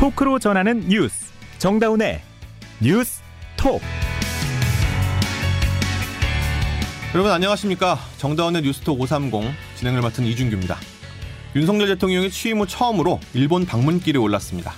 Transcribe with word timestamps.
토크로 0.00 0.38
전하는 0.38 0.88
뉴스 0.88 1.26
정다운의 1.58 2.22
뉴스 2.80 3.20
톡 3.58 3.82
여러분 7.12 7.30
안녕하십니까 7.30 7.98
정다운의 8.16 8.62
뉴스톡 8.62 8.98
530 8.98 9.52
진행을 9.76 10.00
맡은 10.00 10.24
이준규입니다. 10.24 10.78
윤석열 11.54 11.88
대통령이 11.88 12.30
취임 12.30 12.60
후 12.60 12.66
처음으로 12.66 13.20
일본 13.34 13.66
방문길에 13.66 14.18
올랐습니다. 14.18 14.72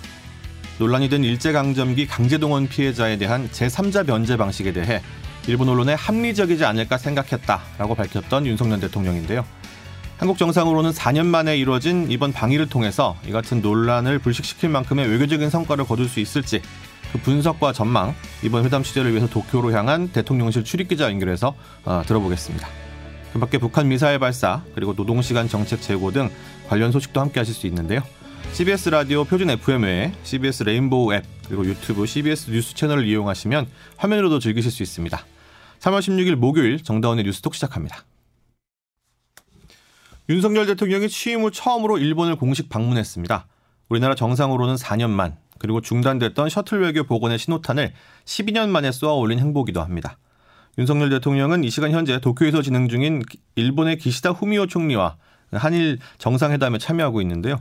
논란이 0.80 1.08
된 1.08 1.22
일제강점기 1.22 2.08
강제동원 2.08 2.66
피해자에 2.66 3.16
대한 3.16 3.48
제3자 3.48 4.04
면제 4.04 4.36
방식에 4.36 4.72
대해 4.72 5.02
일본 5.46 5.68
언론에 5.68 5.94
합리적이지 5.94 6.64
않을까 6.64 6.98
생각했다라고 6.98 7.94
밝혔던 7.94 8.44
윤석열 8.46 8.80
대통령인데요. 8.80 9.46
한국 10.22 10.38
정상으로는 10.38 10.92
4년 10.92 11.26
만에 11.26 11.56
이루어진 11.56 12.08
이번 12.08 12.32
방위를 12.32 12.68
통해서 12.68 13.16
이 13.26 13.32
같은 13.32 13.60
논란을 13.60 14.20
불식시킬 14.20 14.68
만큼의 14.68 15.08
외교적인 15.08 15.50
성과를 15.50 15.84
거둘 15.84 16.08
수 16.08 16.20
있을지 16.20 16.62
그 17.10 17.18
분석과 17.18 17.72
전망 17.72 18.14
이번 18.44 18.64
회담 18.64 18.84
취재를 18.84 19.10
위해서 19.10 19.26
도쿄로 19.26 19.72
향한 19.72 20.12
대통령실 20.12 20.62
출입기자 20.62 21.10
연결해서 21.10 21.56
어, 21.84 22.02
들어보겠습니다. 22.06 22.68
그 23.32 23.40
밖에 23.40 23.58
북한 23.58 23.88
미사일 23.88 24.20
발사 24.20 24.62
그리고 24.76 24.92
노동시간 24.92 25.48
정책 25.48 25.82
재고 25.82 26.12
등 26.12 26.30
관련 26.68 26.92
소식도 26.92 27.20
함께 27.20 27.40
하실 27.40 27.52
수 27.52 27.66
있는데요. 27.66 28.00
CBS 28.52 28.90
라디오 28.90 29.24
표준 29.24 29.50
FM 29.50 29.82
외에 29.82 30.12
CBS 30.22 30.62
레인보우 30.62 31.14
앱 31.14 31.24
그리고 31.48 31.66
유튜브 31.66 32.06
CBS 32.06 32.52
뉴스 32.52 32.76
채널을 32.76 33.08
이용하시면 33.08 33.66
화면으로도 33.96 34.38
즐기실 34.38 34.70
수 34.70 34.84
있습니다. 34.84 35.18
3월 35.80 35.98
16일 35.98 36.36
목요일 36.36 36.80
정다운의 36.80 37.24
뉴스톡 37.24 37.56
시작합니다. 37.56 38.04
윤석열 40.28 40.66
대통령이 40.66 41.08
취임 41.08 41.40
후 41.42 41.50
처음으로 41.50 41.98
일본을 41.98 42.36
공식 42.36 42.68
방문했습니다. 42.68 43.46
우리나라 43.88 44.14
정상으로는 44.14 44.76
4년 44.76 45.10
만 45.10 45.36
그리고 45.58 45.80
중단됐던 45.80 46.48
셔틀 46.48 46.80
외교 46.82 47.04
복원의 47.04 47.38
신호탄을 47.38 47.92
12년 48.24 48.68
만에 48.68 48.92
쏘아 48.92 49.14
올린 49.14 49.38
행보기도 49.38 49.80
합니다. 49.80 50.18
윤석열 50.78 51.10
대통령은 51.10 51.64
이 51.64 51.70
시간 51.70 51.90
현재 51.90 52.18
도쿄에서 52.18 52.62
진행 52.62 52.88
중인 52.88 53.22
일본의 53.56 53.98
기시다 53.98 54.30
후미오 54.30 54.66
총리와 54.66 55.16
한일 55.52 55.98
정상회담에 56.18 56.78
참여하고 56.78 57.20
있는데요. 57.20 57.56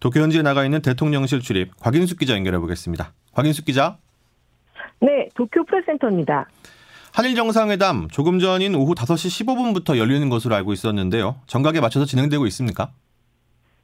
도쿄 0.00 0.20
현지에 0.20 0.42
나가 0.42 0.64
있는 0.64 0.82
대통령실 0.82 1.40
출입 1.40 1.78
곽인숙 1.78 2.18
기자 2.18 2.34
연결해 2.34 2.58
보겠습니다. 2.58 3.12
곽인숙 3.34 3.66
기자. 3.66 3.98
네, 5.00 5.28
도쿄 5.34 5.64
프레스센터입니다. 5.64 6.48
한일 7.16 7.34
정상회담 7.34 8.08
조금 8.08 8.38
전인 8.40 8.74
오후 8.74 8.94
5시 8.94 9.46
15분부터 9.46 9.96
열리는 9.96 10.28
것으로 10.28 10.54
알고 10.54 10.74
있었는데요. 10.74 11.36
정각에 11.46 11.80
맞춰서 11.80 12.04
진행되고 12.04 12.44
있습니까? 12.48 12.90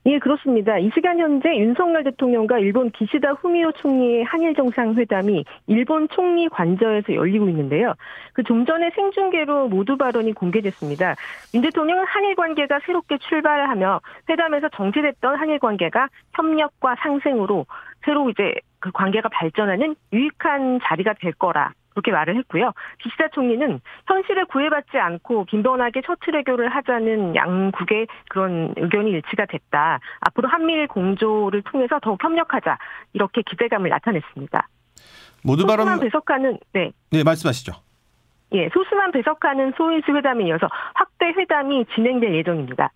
예, 0.04 0.18
그렇습니다. 0.18 0.76
이 0.78 0.90
시간 0.92 1.18
현재 1.18 1.48
윤석열 1.56 2.04
대통령과 2.04 2.58
일본 2.58 2.90
기시다 2.90 3.32
후미오 3.40 3.72
총리의 3.72 4.24
한일 4.24 4.54
정상회담이 4.54 5.46
일본 5.68 6.08
총리 6.10 6.46
관저에서 6.50 7.14
열리고 7.14 7.48
있는데요. 7.48 7.94
그 8.34 8.42
좀 8.42 8.66
전에 8.66 8.90
생중계로 8.94 9.68
모두 9.68 9.96
발언이 9.96 10.34
공개됐습니다. 10.34 11.14
윤 11.54 11.62
대통령은 11.62 12.04
한일 12.06 12.34
관계가 12.34 12.80
새롭게 12.84 13.16
출발하며 13.16 14.00
회담에서 14.28 14.68
정체됐던 14.76 15.36
한일 15.36 15.58
관계가 15.58 16.08
협력과 16.34 16.96
상생으로 17.00 17.64
새로 18.04 18.28
이제 18.28 18.52
그 18.78 18.90
관계가 18.92 19.30
발전하는 19.30 19.94
유익한 20.12 20.80
자리가 20.84 21.14
될 21.20 21.32
거라 21.32 21.72
그렇게 21.92 22.10
말을 22.10 22.36
했고요. 22.36 22.72
기시다 23.02 23.28
총리는 23.28 23.80
현실에 24.06 24.44
구애받지 24.44 24.98
않고 24.98 25.44
빈번하게 25.46 26.02
셔틀 26.06 26.34
외교를 26.34 26.68
하자는 26.68 27.34
양국의 27.36 28.06
그런 28.28 28.74
의견이 28.76 29.10
일치가 29.10 29.46
됐다. 29.46 30.00
앞으로 30.20 30.48
한미일 30.48 30.88
공조를 30.88 31.62
통해서 31.62 31.98
더욱 32.00 32.22
협력하자 32.22 32.78
이렇게 33.12 33.42
기대감을 33.42 33.90
나타냈습니다. 33.90 34.68
모두 35.44 35.66
발언 35.66 35.86
소수만 35.86 36.00
배석하는 36.00 36.58
네. 36.72 36.92
네 37.10 37.24
말씀하시죠. 37.24 37.72
예, 38.54 38.68
소수만 38.72 39.12
배석하는 39.12 39.72
소인수 39.76 40.12
회담에 40.12 40.44
이어서 40.46 40.68
확대 40.94 41.26
회담이 41.26 41.86
진행될 41.94 42.34
예정입니다. 42.34 42.92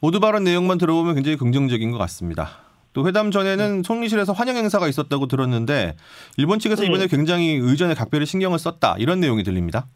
모두 0.00 0.20
발언 0.20 0.44
내용만 0.44 0.78
들어보면 0.78 1.14
굉장히 1.14 1.36
긍정적인 1.36 1.90
것 1.92 1.98
같습니다. 1.98 2.71
또 2.92 3.06
회담 3.06 3.30
전에는 3.30 3.76
네. 3.76 3.82
총리실에서 3.82 4.32
환영 4.32 4.56
행사가 4.56 4.88
있었다고 4.88 5.26
들었는데 5.26 5.96
일본 6.36 6.58
측에서 6.58 6.82
네. 6.82 6.88
이번에 6.88 7.06
굉장히 7.06 7.54
의전에 7.54 7.94
각별히 7.94 8.26
신경을 8.26 8.58
썼다 8.58 8.96
이런 8.98 9.20
내용이 9.20 9.42
들립니다. 9.42 9.86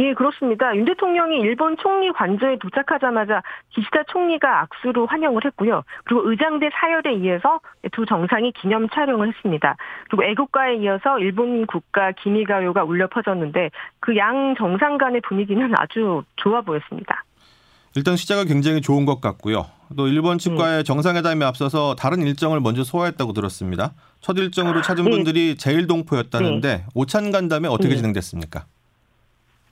예, 0.00 0.14
그렇습니다. 0.14 0.76
윤 0.76 0.84
대통령이 0.84 1.40
일본 1.40 1.76
총리 1.76 2.12
관저에 2.12 2.58
도착하자마자 2.60 3.42
기시다 3.70 4.04
총리가 4.04 4.60
악수로 4.60 5.06
환영을 5.06 5.44
했고요. 5.44 5.82
그리고 6.04 6.30
의장대 6.30 6.70
사열에 6.72 7.16
의해서 7.16 7.58
두 7.90 8.06
정상이 8.06 8.52
기념 8.52 8.88
촬영을 8.88 9.26
했습니다. 9.26 9.76
그리고 10.08 10.22
애국가에 10.22 10.76
이어서 10.76 11.18
일본 11.18 11.66
국가 11.66 12.12
기미가요가 12.12 12.84
울려 12.84 13.08
퍼졌는데 13.08 13.70
그 13.98 14.16
양 14.16 14.54
정상 14.56 14.98
간의 14.98 15.20
분위기는 15.22 15.68
아주 15.76 16.22
좋아 16.36 16.60
보였습니다. 16.60 17.24
일단 17.96 18.16
시작은 18.16 18.46
굉장히 18.46 18.80
좋은 18.80 19.04
것 19.04 19.20
같고요. 19.20 19.66
또 19.96 20.06
일본 20.06 20.38
측과의 20.38 20.78
네. 20.78 20.82
정상회담에 20.82 21.44
앞서서 21.44 21.94
다른 21.94 22.22
일정을 22.22 22.60
먼저 22.60 22.84
소화했다고 22.84 23.32
들었습니다. 23.32 23.92
첫 24.20 24.36
일정으로 24.36 24.82
찾은 24.82 25.04
네. 25.04 25.10
분들이 25.10 25.56
제일동포였다는데 25.56 26.68
네. 26.68 26.84
오찬 26.94 27.30
간담회 27.30 27.68
어떻게 27.68 27.90
네. 27.90 27.96
진행됐습니까? 27.96 28.64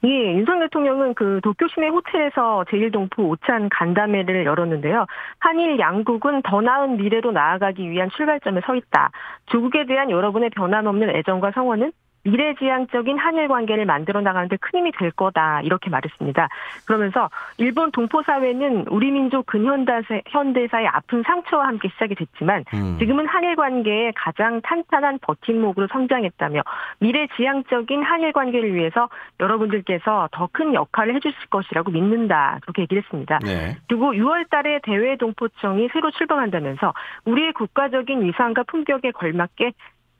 예, 0.04 0.08
윤석 0.08 0.60
대통령은 0.60 1.14
그 1.14 1.40
도쿄 1.42 1.66
시내 1.74 1.88
호텔에서 1.88 2.64
제일동포 2.70 3.24
오찬 3.24 3.68
간담회를 3.70 4.44
열었는데요. 4.44 5.06
한일 5.40 5.78
양국은 5.78 6.42
더 6.42 6.60
나은 6.60 6.96
미래로 6.98 7.32
나아가기 7.32 7.90
위한 7.90 8.08
출발점에 8.14 8.60
서 8.66 8.76
있다. 8.76 9.10
조국에 9.46 9.86
대한 9.86 10.10
여러분의 10.10 10.50
변함없는 10.50 11.10
애정과 11.16 11.52
성원은 11.54 11.92
미래지향적인 12.26 13.18
한일 13.18 13.48
관계를 13.48 13.86
만들어 13.86 14.20
나가는데 14.20 14.56
큰 14.56 14.80
힘이 14.80 14.92
될 14.92 15.10
거다 15.12 15.62
이렇게 15.62 15.90
말했습니다. 15.90 16.48
그러면서 16.86 17.30
일본 17.58 17.92
동포 17.92 18.22
사회는 18.22 18.86
우리 18.88 19.10
민족 19.10 19.46
근현대사의 19.46 20.88
아픈 20.88 21.22
상처와 21.22 21.66
함께 21.68 21.88
시작이 21.90 22.14
됐지만 22.14 22.64
음. 22.74 22.96
지금은 22.98 23.26
한일 23.26 23.56
관계의 23.56 24.12
가장 24.16 24.60
탄탄한 24.62 25.20
버팀목으로 25.22 25.86
성장했다며 25.92 26.62
미래지향적인 26.98 28.02
한일 28.02 28.32
관계를 28.32 28.74
위해서 28.74 29.08
여러분들께서 29.38 30.28
더 30.32 30.48
큰 30.56 30.72
역할을 30.72 31.14
해주실 31.16 31.48
것이라고 31.50 31.90
믿는다 31.90 32.58
그렇게 32.62 32.82
얘기를 32.82 33.02
했습니다. 33.02 33.38
네. 33.44 33.76
그리고 33.88 34.12
6월달에 34.12 34.80
대외 34.82 35.16
동포청이 35.16 35.88
새로 35.92 36.10
출범한다면서 36.10 36.94
우리의 37.26 37.52
국가적인 37.52 38.22
위상과 38.22 38.62
품격에 38.64 39.10
걸맞게 39.10 39.72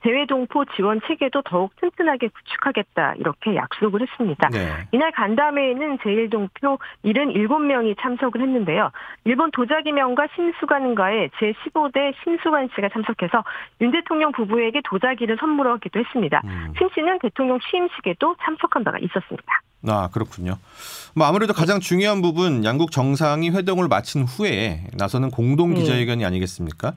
대외동포 0.06 0.64
지원 0.76 1.00
체계도 1.06 1.42
더욱 1.42 1.74
튼튼하게 1.80 2.28
구축하겠다 2.28 3.14
이렇게 3.18 3.56
약속을 3.56 4.02
했습니다. 4.02 4.48
네. 4.50 4.86
이날 4.92 5.10
간담회에는 5.10 5.98
제1동표 5.98 6.78
77명이 7.04 7.96
참석을 8.00 8.40
했는데요. 8.40 8.90
일본 9.24 9.50
도자기명가 9.50 10.28
신수관과의 10.36 11.30
제15대 11.30 12.14
신수관 12.22 12.68
씨가 12.76 12.88
참석해서 12.92 13.42
윤 13.80 13.90
대통령 13.90 14.30
부부에게 14.30 14.82
도자기를 14.84 15.38
선물하기도 15.40 15.98
했습니다. 15.98 16.40
음. 16.44 16.72
신 16.78 16.88
씨는 16.94 17.18
대통령 17.18 17.58
취임식에도 17.58 18.36
참석한 18.44 18.84
바가 18.84 18.98
있었습니다. 18.98 19.60
아 19.88 20.08
그렇군요. 20.12 20.54
뭐 21.16 21.26
아무래도 21.26 21.52
가장 21.52 21.80
중요한 21.80 22.22
부분 22.22 22.64
양국 22.64 22.92
정상이 22.92 23.50
회동을 23.50 23.88
마친 23.88 24.22
후에 24.22 24.86
나서는 24.96 25.30
공동 25.30 25.74
네. 25.74 25.80
기자회견이 25.80 26.18
네. 26.18 26.24
아니겠습니까? 26.24 26.94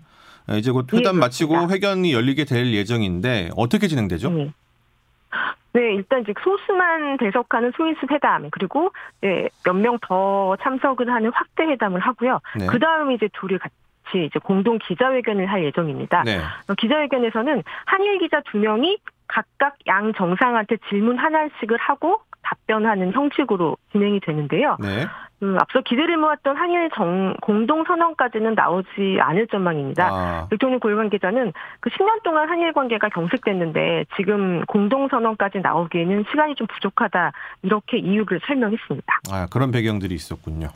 아, 0.50 0.56
이제 0.56 0.72
곧 0.72 0.92
회담 0.94 1.16
네, 1.16 1.20
마치고 1.20 1.70
회견이 1.70 2.12
열리게 2.12 2.46
될 2.46 2.74
예정인데 2.74 3.50
어떻게 3.56 3.88
진행되죠? 3.88 4.32
네. 4.32 4.52
네, 5.74 5.94
일단 5.94 6.22
이제 6.22 6.34
소수만 6.44 7.18
배석하는 7.18 7.72
소인수 7.78 8.08
회담 8.10 8.50
그리고 8.50 8.92
네, 9.22 9.50
몇명 9.64 10.00
더 10.02 10.58
참석을 10.62 11.14
하는 11.14 11.30
확대 11.32 11.64
회담을 11.66 12.00
하고요. 12.00 12.40
네. 12.58 12.66
그 12.66 12.80
다음에 12.80 13.14
이제 13.14 13.30
둘이 13.34 13.60
같이 13.60 14.26
이제 14.26 14.40
공동 14.40 14.80
기자회견을 14.80 15.46
할 15.46 15.64
예정입니다. 15.64 16.24
네. 16.24 16.40
어, 16.68 16.74
기자회견에서는 16.74 17.64
한일 17.86 18.18
기자 18.18 18.42
두 18.50 18.58
명이 18.58 18.98
각각 19.28 19.78
양 19.86 20.12
정상한테 20.14 20.78
질문 20.90 21.20
하나씩을 21.20 21.78
하고 21.78 22.22
답변하는 22.42 23.12
형식으로 23.14 23.78
진행이 23.92 24.20
되는데요. 24.22 24.78
네. 24.80 25.06
음, 25.42 25.58
앞서 25.60 25.82
기대를 25.82 26.18
모았던 26.18 26.58
한일 26.58 26.90
정, 26.96 27.34
공동 27.42 27.84
선언까지는 27.86 28.56
나오지 28.56 29.20
않을 29.22 29.48
전망입니다. 29.48 30.10
아. 30.12 30.48
대통령 30.50 30.80
고위 30.80 30.96
관 30.96 31.10
계자는 31.10 31.54
그 31.80 31.90
10년 31.92 32.24
동안 32.24 32.50
한일 32.50 32.74
관계가 32.74 33.10
경색됐는데 33.10 34.06
지금 34.18 34.66
공동 34.66 35.08
선언까지 35.08 35.60
나오기에는 35.60 36.26
시간이 36.30 36.56
좀 36.56 36.68
부족하다 36.68 37.32
이렇게 37.62 37.98
이유를 37.98 38.42
설명했습니다. 38.46 39.20
아 39.32 39.48
그런 39.50 39.72
배경들이 39.72 40.14
있었군요. 40.14 40.68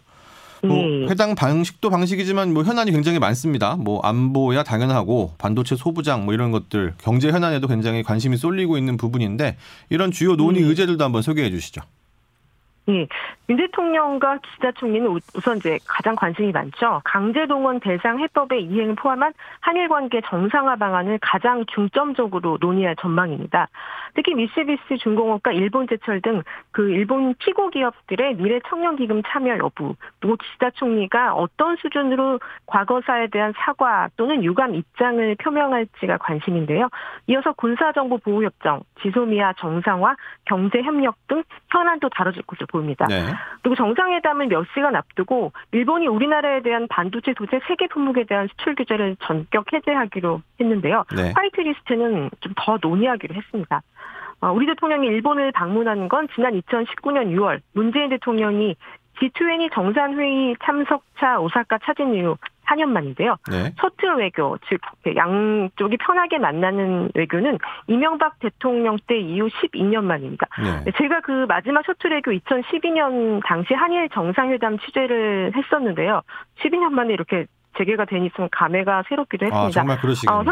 뭐 0.63 0.77
네. 0.77 1.07
해당 1.09 1.35
방식도 1.35 1.89
방식이지만 1.89 2.53
뭐 2.53 2.63
현안이 2.63 2.91
굉장히 2.91 3.19
많습니다. 3.19 3.75
뭐 3.75 3.99
안보야 4.01 4.63
당연하고 4.63 5.33
반도체 5.37 5.75
소부장 5.75 6.25
뭐 6.25 6.33
이런 6.33 6.51
것들 6.51 6.93
경제 6.97 7.29
현안에도 7.29 7.67
굉장히 7.67 8.03
관심이 8.03 8.37
쏠리고 8.37 8.77
있는 8.77 8.97
부분인데 8.97 9.57
이런 9.89 10.11
주요 10.11 10.35
논의 10.35 10.61
네. 10.61 10.67
의제들도 10.69 11.03
한번 11.03 11.21
소개해 11.21 11.49
주시죠. 11.49 11.81
예. 12.89 13.07
윤 13.49 13.57
대통령과 13.57 14.37
기시다 14.37 14.71
총리는 14.73 15.07
우선 15.35 15.57
이제 15.57 15.79
가장 15.87 16.15
관심이 16.15 16.51
많죠. 16.51 17.01
강제동원 17.03 17.79
대상 17.79 18.19
해법의 18.19 18.63
이행을 18.63 18.95
포함한 18.95 19.33
한일 19.61 19.87
관계 19.89 20.21
정상화 20.21 20.75
방안을 20.75 21.19
가장 21.21 21.65
중점적으로 21.67 22.57
논의할 22.59 22.95
전망입니다. 22.97 23.69
특히 24.15 24.33
미쓰비시 24.33 24.97
중공업과 25.01 25.51
일본 25.51 25.87
제철 25.87 26.21
등 26.21 26.43
그 26.71 26.89
일본 26.89 27.35
피고 27.35 27.69
기업들의 27.69 28.35
미래 28.35 28.59
청년 28.67 28.95
기금 28.95 29.21
참여 29.27 29.59
여부, 29.59 29.95
그리고 30.19 30.35
기시다 30.37 30.71
총리가 30.71 31.33
어떤 31.33 31.75
수준으로 31.77 32.39
과거사에 32.65 33.27
대한 33.27 33.53
사과 33.55 34.09
또는 34.17 34.43
유감 34.43 34.73
입장을 34.75 35.35
표명할지가 35.35 36.17
관심인데요. 36.17 36.89
이어서 37.27 37.53
군사정보 37.53 38.17
보호협정, 38.17 38.81
지소미아 39.01 39.53
정상화, 39.53 40.15
경제협력 40.45 41.15
등 41.27 41.43
현안도 41.69 42.09
다뤄질 42.09 42.41
것으로 42.43 42.67
보입니다. 42.73 43.05
네. 43.07 43.23
그리고 43.61 43.75
정상회담을 43.75 44.47
몇 44.47 44.65
시간 44.73 44.95
앞두고 44.95 45.53
일본이 45.71 46.07
우리나라에 46.07 46.61
대한 46.61 46.87
반도체 46.89 47.33
소재 47.37 47.59
세계 47.67 47.87
품목에 47.87 48.25
대한 48.25 48.47
수출 48.49 48.75
규제를 48.75 49.15
전격 49.21 49.71
해제하기로 49.71 50.41
했는데요. 50.59 51.05
네. 51.15 51.31
화이트리스트는 51.35 52.29
좀 52.41 52.53
더 52.55 52.77
논의하기로 52.81 53.35
했습니다. 53.35 53.81
어, 54.41 54.51
우리 54.51 54.65
대통령이 54.65 55.07
일본을 55.07 55.51
방문한 55.51 56.07
건 56.09 56.27
지난 56.35 56.59
2019년 56.59 57.33
6월 57.35 57.61
문재인 57.73 58.09
대통령이 58.09 58.75
G20 59.19 59.71
정상회의 59.73 60.55
참석차 60.63 61.39
오사카 61.39 61.79
차진 61.83 62.13
이후 62.15 62.37
4년 62.67 62.89
만인데요. 62.89 63.35
네. 63.49 63.73
셔틀 63.79 64.15
외교, 64.17 64.57
즉 64.69 64.79
양쪽이 65.15 65.97
편하게 65.97 66.37
만나는 66.39 67.09
외교는 67.13 67.57
이명박 67.87 68.39
대통령 68.39 68.97
때 69.07 69.19
이후 69.19 69.47
12년 69.47 70.03
만입니다. 70.03 70.47
네. 70.61 70.91
제가 70.97 71.21
그 71.21 71.45
마지막 71.47 71.85
셔틀 71.85 72.11
외교 72.11 72.31
2012년 72.31 73.41
당시 73.45 73.73
한일 73.73 74.09
정상회담 74.09 74.79
취재를 74.79 75.51
했었는데요. 75.55 76.21
12년 76.61 76.91
만에 76.91 77.13
이렇게 77.13 77.45
재개가 77.77 78.05
되니 78.05 78.29
좀 78.31 78.47
감회가 78.51 79.03
새롭기도 79.09 79.45
아, 79.45 79.47
했습니다. 79.47 79.67
아, 79.67 79.71
정말 79.71 79.99
그러시군요. 79.99 80.37
어, 80.37 80.43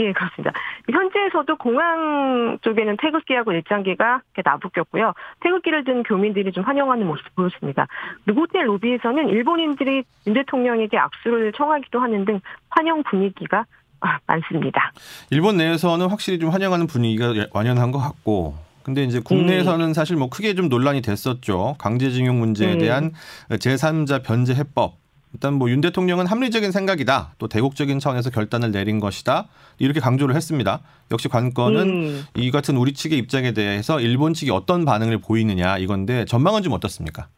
예, 0.00 0.12
그렇습니다. 0.12 0.52
현재에서도 0.90 1.56
공항 1.56 2.58
쪽에는 2.62 2.96
태극기하고 2.96 3.52
일장기가 3.52 4.22
나붙겼고요. 4.42 5.12
태극기를 5.40 5.84
든 5.84 6.02
교민들이 6.02 6.50
좀 6.52 6.64
환영하는 6.64 7.06
모습 7.06 7.22
보였습니다. 7.34 7.86
그리고 8.24 8.42
호텔 8.42 8.66
로비에서는 8.66 9.28
일본인들이 9.28 10.04
윤 10.26 10.34
대통령에게 10.34 10.96
악수를 10.96 11.52
청하기도 11.52 12.00
하는 12.00 12.24
등 12.24 12.40
환영 12.70 13.02
분위기가 13.02 13.66
아, 14.00 14.18
많습니다. 14.26 14.92
일본 15.30 15.58
내에서는 15.58 16.06
확실히 16.08 16.38
좀 16.38 16.48
환영하는 16.48 16.86
분위기가 16.86 17.34
완연한 17.52 17.92
것 17.92 17.98
같고 17.98 18.54
근데 18.82 19.04
이제 19.04 19.20
국내에서는 19.20 19.88
네. 19.88 19.92
사실 19.92 20.16
뭐 20.16 20.30
크게 20.30 20.54
좀 20.54 20.70
논란이 20.70 21.02
됐었죠. 21.02 21.76
강제징용 21.78 22.38
문제에 22.40 22.76
네. 22.76 22.78
대한 22.78 23.12
제3자 23.50 24.24
변제 24.24 24.54
해법 24.54 24.99
일단 25.32 25.54
뭐 25.54 25.68
윤 25.70 25.80
대통령은 25.80 26.26
합리적인 26.26 26.72
생각이다. 26.72 27.34
또 27.38 27.46
대국적인 27.48 27.98
차원에서 27.98 28.30
결단을 28.30 28.72
내린 28.72 28.98
것이다. 29.00 29.46
이렇게 29.78 30.00
강조를 30.00 30.34
했습니다. 30.34 30.80
역시 31.10 31.28
관건은 31.28 31.80
음. 31.88 32.22
이 32.34 32.50
같은 32.50 32.76
우리 32.76 32.92
측의 32.92 33.18
입장에 33.18 33.52
대해서 33.52 34.00
일본 34.00 34.34
측이 34.34 34.50
어떤 34.50 34.84
반응을 34.84 35.18
보이느냐 35.18 35.78
이건데 35.78 36.24
전망은 36.24 36.62
좀 36.62 36.72
어떻습니까? 36.72 37.28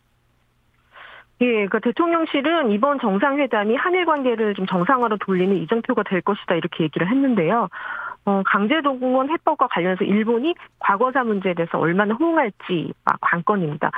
예, 1.42 1.66
그 1.66 1.80
대통령실은 1.80 2.70
이번 2.70 3.00
정상회담이 3.00 3.74
한일 3.74 4.06
관계를 4.06 4.54
좀 4.54 4.64
정상화로 4.66 5.18
돌리는 5.18 5.56
이정표가 5.62 6.04
될 6.04 6.20
것이다 6.20 6.54
이렇게 6.54 6.84
얘기를 6.84 7.10
했는데요. 7.10 7.68
어, 8.24 8.42
강제동원 8.46 9.30
해법과 9.30 9.66
관련해서 9.68 10.04
일본이 10.04 10.54
과거사 10.78 11.24
문제에 11.24 11.54
대해서 11.54 11.78
얼마나 11.78 12.14
호응할지 12.14 12.92
관건입니다. 13.20 13.90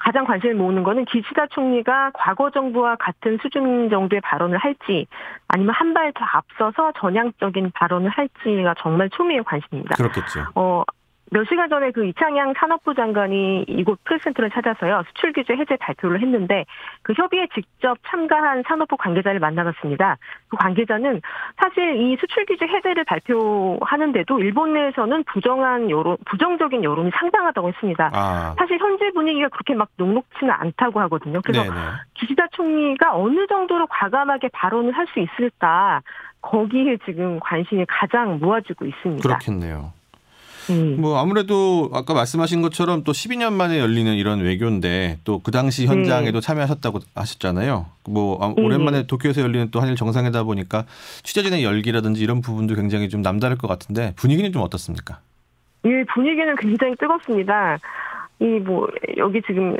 가장 0.00 0.24
관심을 0.24 0.54
모으는 0.54 0.82
거는 0.84 1.04
기시다 1.04 1.46
총리가 1.48 2.12
과거 2.14 2.50
정부와 2.50 2.96
같은 2.96 3.38
수준 3.42 3.90
정도의 3.90 4.20
발언을 4.22 4.56
할지 4.58 5.06
아니면 5.48 5.74
한 5.74 5.92
발 5.92 6.12
더 6.12 6.24
앞서서 6.24 6.92
전향적인 6.98 7.72
발언을 7.74 8.08
할지가 8.10 8.74
정말 8.78 9.10
초미의 9.10 9.44
관심입니다. 9.44 9.96
그렇겠죠. 9.96 10.44
어, 10.54 10.82
몇 11.30 11.44
시간 11.48 11.68
전에 11.68 11.90
그 11.90 12.06
이창양 12.06 12.54
산업부 12.56 12.94
장관이 12.94 13.64
이곳 13.68 14.02
프레스센터를 14.04 14.50
찾아서요 14.50 15.02
수출 15.08 15.32
규제 15.32 15.54
해제 15.54 15.76
발표를 15.76 16.22
했는데 16.22 16.64
그 17.02 17.12
협의에 17.16 17.48
직접 17.54 17.98
참가한 18.06 18.62
산업부 18.66 18.96
관계자를 18.96 19.40
만나봤습니다. 19.40 20.16
그 20.48 20.56
관계자는 20.56 21.20
사실 21.60 21.96
이 21.96 22.16
수출 22.16 22.46
규제 22.46 22.66
해제를 22.66 23.04
발표하는데도 23.04 24.38
일본 24.40 24.74
내에서는 24.74 25.24
부정한 25.24 25.90
여론, 25.90 26.16
부정적인 26.26 26.84
여론이 26.84 27.10
상당하다고 27.18 27.68
했습니다. 27.68 28.10
아. 28.12 28.54
사실 28.56 28.78
현재 28.78 29.10
분위기가 29.12 29.48
그렇게 29.48 29.74
막 29.74 29.88
녹록치는 29.96 30.52
않다고 30.52 31.00
하거든요. 31.00 31.40
그래서 31.42 31.64
네네. 31.64 31.74
기시다 32.14 32.46
총리가 32.52 33.16
어느 33.16 33.46
정도로 33.46 33.86
과감하게 33.88 34.50
발언을 34.52 34.92
할 34.96 35.08
수 35.08 35.20
있을까 35.20 36.02
거기에 36.40 36.98
지금 37.04 37.40
관심이 37.40 37.84
가장 37.88 38.38
모아지고 38.38 38.86
있습니다. 38.86 39.22
그렇겠네요. 39.22 39.92
음. 40.70 41.00
뭐 41.00 41.18
아무래도 41.18 41.90
아까 41.92 42.14
말씀하신 42.14 42.62
것처럼 42.62 43.04
또 43.04 43.12
12년 43.12 43.52
만에 43.54 43.78
열리는 43.78 44.12
이런 44.14 44.40
외교인데 44.40 45.18
또 45.24 45.40
그 45.42 45.50
당시 45.50 45.86
현장에도 45.86 46.40
네. 46.40 46.46
참여하셨다고 46.46 47.00
하셨잖아요. 47.14 47.86
뭐 48.08 48.38
아, 48.44 48.52
네. 48.56 48.62
오랜만에 48.62 49.06
도쿄에서 49.06 49.40
열리는 49.40 49.70
또 49.70 49.80
한일 49.80 49.96
정상회다 49.96 50.42
보니까 50.44 50.84
취재진의 51.22 51.64
열기라든지 51.64 52.22
이런 52.22 52.40
부분도 52.40 52.74
굉장히 52.74 53.08
좀 53.08 53.22
남다를 53.22 53.56
것 53.56 53.66
같은데 53.68 54.12
분위기는 54.16 54.52
좀 54.52 54.62
어떻습니까? 54.62 55.20
예, 55.86 56.04
분위기는 56.12 56.54
굉장히 56.56 56.94
뜨겁습니다. 56.96 57.78
이 58.40 58.44
뭐 58.60 58.86
여기 59.16 59.40
지금 59.46 59.76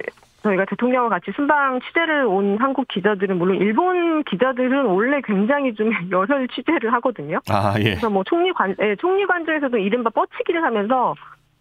저희가 0.49 0.65
대통령과 0.65 1.09
같이 1.09 1.31
순방 1.35 1.81
취재를 1.81 2.25
온 2.25 2.57
한국 2.59 2.89
기자들은 2.89 3.37
물론 3.39 3.57
일본 3.57 4.25
기자들은 4.25 4.87
원래 4.87 5.21
굉장히 5.25 5.75
좀 5.75 5.91
열혈 6.11 6.49
취재를 6.49 6.93
하거든요. 6.95 7.41
아 7.51 7.75
예. 7.79 7.85
그래서 7.85 8.11
뭐 8.11 8.25
총리 8.25 8.53
관 8.53 8.75
예, 8.81 8.97
총리 8.97 9.27
관저에서도 9.27 9.77
이른바 9.79 10.11
뻗치기를 10.11 10.63
하면서 10.63 11.15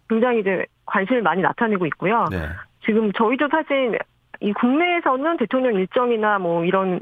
굉장히 0.08 0.40
이제 0.40 0.64
관심을 0.86 1.22
많이 1.22 1.42
나타내고 1.42 1.86
있고요. 1.86 2.26
네. 2.30 2.48
지금 2.84 3.12
저희도 3.12 3.48
사실 3.50 3.98
이 4.40 4.52
국내에서는 4.52 5.36
대통령 5.36 5.74
일정이나 5.74 6.38
뭐 6.38 6.64
이런 6.64 7.00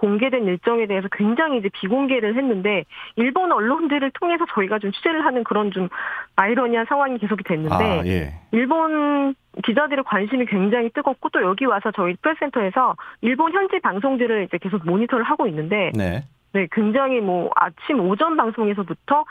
공개된 0.00 0.46
일정에 0.46 0.86
대해서 0.86 1.08
굉장히 1.12 1.58
이제 1.58 1.68
비공개를 1.72 2.34
했는데 2.34 2.84
일본 3.16 3.52
언론들을 3.52 4.10
통해서 4.12 4.46
저희가 4.54 4.78
좀 4.78 4.92
취재를 4.92 5.24
하는 5.26 5.44
그런 5.44 5.70
좀 5.70 5.88
아이러니한 6.36 6.86
상황이 6.88 7.18
계속이 7.18 7.44
됐는데 7.44 7.74
아, 7.74 8.06
예. 8.06 8.32
일본 8.52 9.34
기자들의 9.62 10.04
관심이 10.04 10.46
굉장히 10.46 10.88
뜨겁고 10.90 11.28
또 11.28 11.42
여기 11.42 11.66
와서 11.66 11.90
저희 11.94 12.14
프레스센터에서 12.14 12.96
일본 13.20 13.52
현지 13.52 13.78
방송들을 13.80 14.44
이제 14.44 14.56
계속 14.56 14.86
모니터를 14.86 15.22
하고 15.24 15.46
있는데 15.46 15.92
네. 15.94 16.22
네, 16.52 16.66
굉장히 16.72 17.20
뭐 17.20 17.50
아침 17.54 18.00
오전 18.00 18.36
방송에서부터 18.36 19.24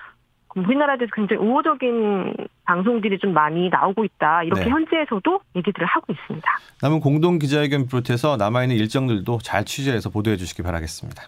우리나라에 0.55 0.97
대해서 0.97 1.11
굉장히 1.15 1.43
우호적인 1.43 2.33
방송들이 2.65 3.19
좀 3.19 3.33
많이 3.33 3.69
나오고 3.69 4.03
있다. 4.05 4.43
이렇게 4.43 4.65
네. 4.65 4.69
현지에서도 4.69 5.39
얘기들을 5.55 5.85
하고 5.85 6.13
있습니다. 6.13 6.49
남은 6.81 6.99
공동 6.99 7.39
기자회견 7.39 7.87
비롯해서 7.87 8.37
남아있는 8.37 8.75
일정들도 8.75 9.39
잘 9.43 9.65
취재해서 9.65 10.09
보도해 10.09 10.37
주시기 10.37 10.63
바라겠습니다. 10.63 11.23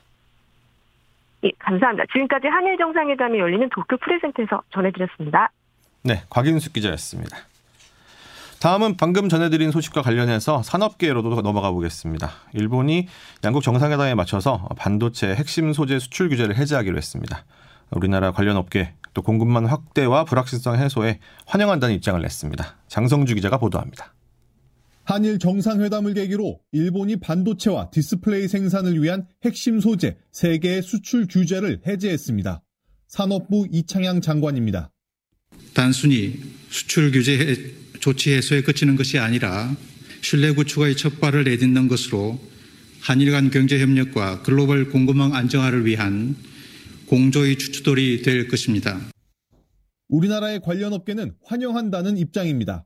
예, 1.44 1.51
감사합니다. 1.60 2.06
지금까지 2.12 2.48
한일 2.48 2.78
정상회담이 2.78 3.40
열리는 3.40 3.68
도쿄 3.70 3.98
프레젠트에서 3.98 4.62
전해드렸습니다. 4.72 5.51
네, 6.04 6.24
곽인숙 6.30 6.74
기자였습니다. 6.74 7.38
다음은 8.62 8.96
방금 8.96 9.28
전해드린 9.28 9.72
소식과 9.72 10.04
관련해서 10.04 10.62
산업계로도 10.62 11.42
넘어가 11.42 11.72
보겠습니다. 11.72 12.30
일본이 12.54 13.08
양국 13.44 13.63
정상회담에 13.63 14.13
맞춰서 14.13 14.68
반도체 14.78 15.34
핵심 15.34 15.74
소재 15.74 15.98
수출 15.98 16.30
규제를 16.30 16.56
해제하기로 16.56 16.96
했습니다. 16.96 17.44
우리나라 17.90 18.32
관련 18.32 18.58
업계 18.58 18.94
또 19.13 19.22
공급망 19.22 19.65
확대와 19.65 20.25
불확실성 20.25 20.77
해소에 20.77 21.20
환영한다는 21.46 21.96
입장을 21.96 22.22
냈습니다. 22.22 22.77
장성주 22.88 23.36
기자가 23.36 23.58
보도합니다. 23.58 24.13
한일 25.03 25.39
정상회담을 25.39 26.13
계기로 26.13 26.60
일본이 26.72 27.18
반도체와 27.18 27.89
디스플레이 27.89 28.48
생산을 28.48 29.01
위한 29.01 29.25
핵심 29.44 29.80
소재 29.80 30.18
3개의 30.34 30.82
수출 30.82 31.27
규제를 31.27 31.82
해제했습니다. 31.86 32.62
산업부 33.08 33.68
이창양 33.72 34.22
장관입니다. 34.22 34.91
단순히 35.74 36.39
수출 36.70 37.12
규제 37.12 37.75
조치 38.00 38.34
해소에 38.34 38.62
그치는 38.62 38.96
것이 38.96 39.20
아니라 39.20 39.75
신뢰 40.22 40.51
구축의 40.53 40.96
첫 40.96 41.20
발을 41.20 41.44
내딛는 41.44 41.88
것으로 41.88 42.39
한일 43.01 43.32
간 43.32 43.50
경제 43.50 43.80
협력과 43.80 44.44
글로벌 44.44 44.89
공급망 44.89 45.34
안정화를 45.34 45.86
위한 45.86 46.36
공조의 47.12 47.58
주춧돌이 47.58 48.22
될 48.22 48.48
것입니다. 48.48 48.98
우리나라의 50.08 50.62
관련 50.62 50.94
업계는 50.94 51.34
환영한다는 51.44 52.15
입장입니다. 52.15 52.86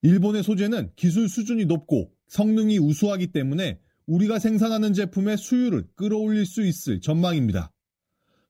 일본의 0.00 0.42
소재는 0.42 0.92
기술 0.96 1.28
수준이 1.28 1.66
높고 1.66 2.10
성능이 2.28 2.78
우수하기 2.78 3.26
때문에 3.26 3.78
우리가 4.06 4.38
생산하는 4.38 4.94
제품의 4.94 5.36
수율을 5.36 5.84
끌어올릴 5.96 6.46
수 6.46 6.64
있을 6.64 7.02
전망입니다. 7.02 7.70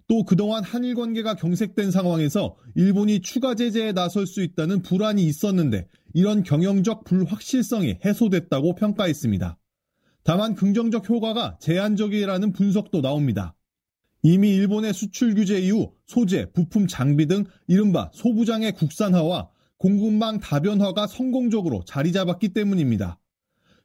또 0.06 0.24
그동안 0.24 0.62
한일 0.62 0.94
관계가 0.94 1.34
경색된 1.34 1.90
상황에서 1.90 2.54
일본이 2.76 3.22
추가 3.22 3.56
제재에 3.56 3.90
나설 3.90 4.24
수 4.24 4.40
있다는 4.40 4.82
불안이 4.82 5.26
있었는데 5.26 5.88
이런 6.14 6.44
경영적 6.44 7.02
불확실성이 7.02 7.98
해소됐다고 8.04 8.76
평가했습니다. 8.76 9.58
다만 10.22 10.54
긍정적 10.54 11.10
효과가 11.10 11.58
제한적이라는 11.60 12.52
분석도 12.52 13.00
나옵니다. 13.00 13.56
이미 14.22 14.54
일본의 14.54 14.94
수출 14.94 15.34
규제 15.34 15.58
이후 15.58 15.92
소재, 16.06 16.46
부품, 16.52 16.86
장비 16.86 17.26
등 17.26 17.44
이른바 17.66 18.10
소부장의 18.14 18.72
국산화와 18.72 19.50
공급망 19.78 20.38
다변화가 20.38 21.08
성공적으로 21.08 21.82
자리 21.84 22.12
잡았기 22.12 22.50
때문입니다. 22.50 23.18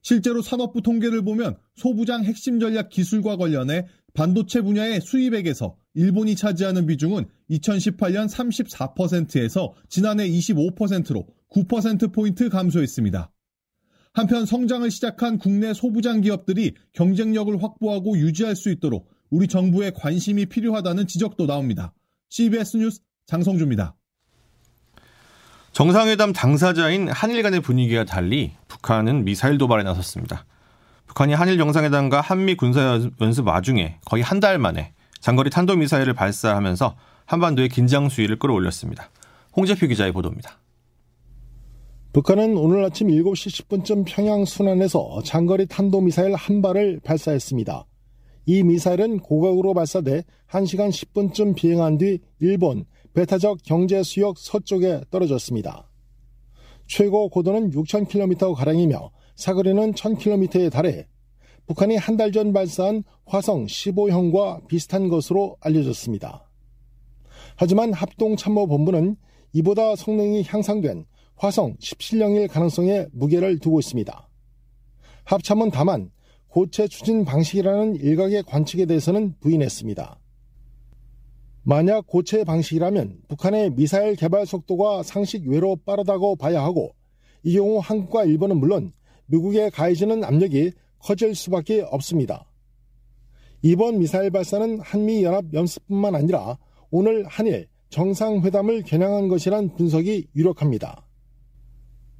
실제로 0.03 0.43
산업부 0.43 0.81
통계를 0.81 1.23
보면 1.23 1.57
소부장 1.75 2.23
핵심 2.23 2.59
전략 2.59 2.89
기술과 2.89 3.35
관련해 3.35 3.87
반도체 4.13 4.61
분야의 4.61 5.01
수입액에서 5.01 5.75
일본이 5.95 6.35
차지하는 6.35 6.85
비중은 6.85 7.25
2018년 7.49 8.29
34%에서 8.29 9.73
지난해 9.89 10.29
25%로 10.29 11.27
9%포인트 11.49 12.49
감소했습니다. 12.49 13.31
한편 14.13 14.45
성장을 14.45 14.89
시작한 14.89 15.37
국내 15.37 15.73
소부장 15.73 16.21
기업들이 16.21 16.73
경쟁력을 16.93 17.61
확보하고 17.61 18.17
유지할 18.17 18.55
수 18.55 18.69
있도록 18.69 19.09
우리 19.29 19.47
정부의 19.47 19.93
관심이 19.93 20.45
필요하다는 20.45 21.07
지적도 21.07 21.45
나옵니다. 21.45 21.93
CBS 22.29 22.77
뉴스 22.77 23.01
장성주입니다. 23.25 23.95
정상회담 25.73 26.33
당사자인 26.33 27.09
한일 27.09 27.43
간의 27.43 27.59
분위기와 27.59 28.03
달리 28.03 28.53
북한은 28.67 29.25
미사일 29.25 29.57
도발에 29.57 29.83
나섰습니다. 29.83 30.45
북한이 31.07 31.33
한일 31.33 31.57
정상회담과 31.57 32.21
한미 32.21 32.55
군사 32.55 32.99
연습 33.21 33.47
와중에 33.47 33.99
거의 34.05 34.23
한 34.23 34.39
달 34.39 34.57
만에 34.57 34.93
장거리 35.19 35.49
탄도미사일을 35.49 36.13
발사하면서 36.13 36.95
한반도의 37.25 37.69
긴장 37.69 38.07
수위를 38.09 38.39
끌어올렸습니다. 38.39 39.09
홍재표 39.55 39.87
기자의 39.87 40.11
보도입니다. 40.11 40.59
북한은 42.13 42.55
오늘 42.57 42.83
아침 42.85 43.07
7시 43.07 43.67
10분쯤 43.67 44.05
평양 44.07 44.45
순안에서 44.45 45.21
장거리 45.25 45.65
탄도미사일 45.67 46.35
한 46.35 46.61
발을 46.61 47.01
발사했습니다. 47.03 47.85
이 48.47 48.63
미사일은 48.63 49.19
고각으로 49.19 49.73
발사돼 49.73 50.23
1시간 50.49 50.89
10분쯤 50.89 51.53
비행한 51.53 51.97
뒤 51.97 52.19
일본 52.39 52.85
배타적 53.13 53.59
경제 53.63 54.01
수역 54.03 54.37
서쪽에 54.37 55.01
떨어졌습니다. 55.11 55.89
최고 56.87 57.27
고도는 57.27 57.71
6,000km가량이며 57.71 59.09
사거리는 59.35 59.93
1,000km에 59.93 60.71
달해 60.71 61.07
북한이 61.67 61.97
한 61.97 62.15
달 62.15 62.31
전 62.31 62.53
발사한 62.53 63.03
화성 63.25 63.65
15형과 63.65 64.65
비슷한 64.67 65.09
것으로 65.09 65.57
알려졌습니다. 65.59 66.49
하지만 67.57 67.91
합동참모본부는 67.91 69.17
이보다 69.51 69.97
성능이 69.97 70.43
향상된 70.47 71.05
화성 71.35 71.75
17형일 71.81 72.49
가능성에 72.49 73.07
무게를 73.11 73.59
두고 73.59 73.79
있습니다. 73.79 74.29
합참은 75.25 75.71
다만 75.71 76.11
고체 76.57 76.87
추진 76.87 77.23
방식이라는 77.23 77.97
일각의 77.97 78.41
관측에 78.41 78.87
대해서는 78.87 79.35
부인했습니다. 79.41 80.19
만약 81.61 82.07
고체 82.07 82.43
방식이라면 82.43 83.19
북한의 83.27 83.75
미사일 83.75 84.15
개발 84.15 84.47
속도가 84.47 85.03
상식 85.03 85.47
외로 85.47 85.75
빠르다고 85.75 86.35
봐야 86.35 86.63
하고 86.63 86.95
이 87.43 87.53
경우 87.53 87.77
한국과 87.77 88.25
일본은 88.25 88.57
물론 88.57 88.91
미국에 89.27 89.69
가해지는 89.69 90.23
압력이 90.23 90.71
커질 90.97 91.35
수밖에 91.35 91.81
없습니다. 91.81 92.51
이번 93.61 93.99
미사일 93.99 94.31
발사는 94.31 94.79
한미연합 94.79 95.53
연습뿐만 95.53 96.15
아니라 96.15 96.57
오늘 96.89 97.23
한일 97.27 97.67
정상회담을 97.91 98.81
겨냥한 98.81 99.27
것이란 99.27 99.75
분석이 99.75 100.29
유력합니다. 100.35 101.05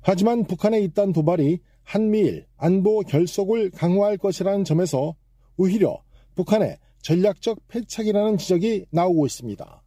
하지만 0.02 0.44
북한의 0.44 0.84
이딴 0.84 1.12
도발이 1.12 1.60
한미일 1.88 2.46
안보 2.58 3.00
결속을 3.00 3.72
강화할 3.72 4.18
것이라는 4.18 4.66
점에서 4.66 5.16
오히려 5.56 6.04
북한의 6.36 6.78
전략적 7.02 7.60
패착이라는 7.70 8.38
지적이 8.38 8.88
나오고 8.92 9.26
있습니다. 9.26 9.84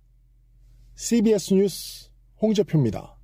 CBS 0.95 1.53
뉴스 1.53 2.09
홍재표입니다. 2.41 3.19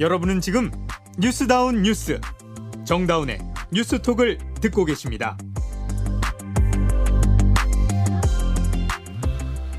여러분은 0.00 0.40
지금 0.40 0.70
뉴스다운 1.18 1.82
뉴스 1.82 2.18
정다운의 2.86 3.38
뉴스톡을 3.70 4.38
듣고 4.62 4.86
계십니다. 4.86 5.36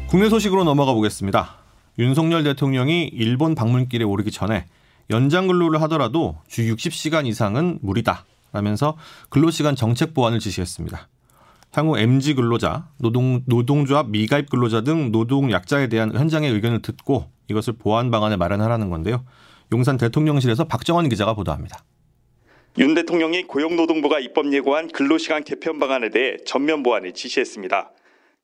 국내 0.07 0.29
소식으로 0.29 0.63
넘어가 0.63 0.93
보겠습니다. 0.93 1.62
윤석열 1.99 2.43
대통령이 2.43 3.09
일본 3.13 3.55
방문길에 3.55 4.03
오르기 4.03 4.31
전에 4.31 4.65
연장 5.09 5.47
근로를 5.47 5.81
하더라도 5.83 6.37
주 6.47 6.63
60시간 6.63 7.27
이상은 7.27 7.79
무리다. 7.81 8.25
라면서 8.51 8.97
근로시간 9.29 9.75
정책 9.75 10.13
보완을 10.13 10.39
지시했습니다. 10.39 11.09
향후 11.73 11.97
MG 11.97 12.35
근로자, 12.35 12.87
노동, 12.99 13.41
노동조합 13.47 14.09
미가입 14.09 14.49
근로자 14.49 14.81
등 14.81 15.11
노동 15.11 15.51
약자에 15.51 15.87
대한 15.87 16.15
현장의 16.15 16.51
의견을 16.51 16.83
듣고 16.83 17.31
이것을 17.49 17.73
보완 17.73 18.11
방안을 18.11 18.37
마련하라는 18.37 18.89
건데요. 18.91 19.25
용산 19.71 19.97
대통령실에서 19.97 20.65
박정원 20.65 21.09
기자가 21.09 21.33
보도합니다. 21.33 21.83
윤 22.77 22.93
대통령이 22.93 23.43
고용노동부가 23.43 24.19
입법 24.19 24.51
예고한 24.53 24.89
근로시간 24.89 25.43
개편 25.43 25.79
방안에 25.79 26.09
대해 26.09 26.37
전면 26.45 26.83
보완을 26.83 27.13
지시했습니다. 27.13 27.91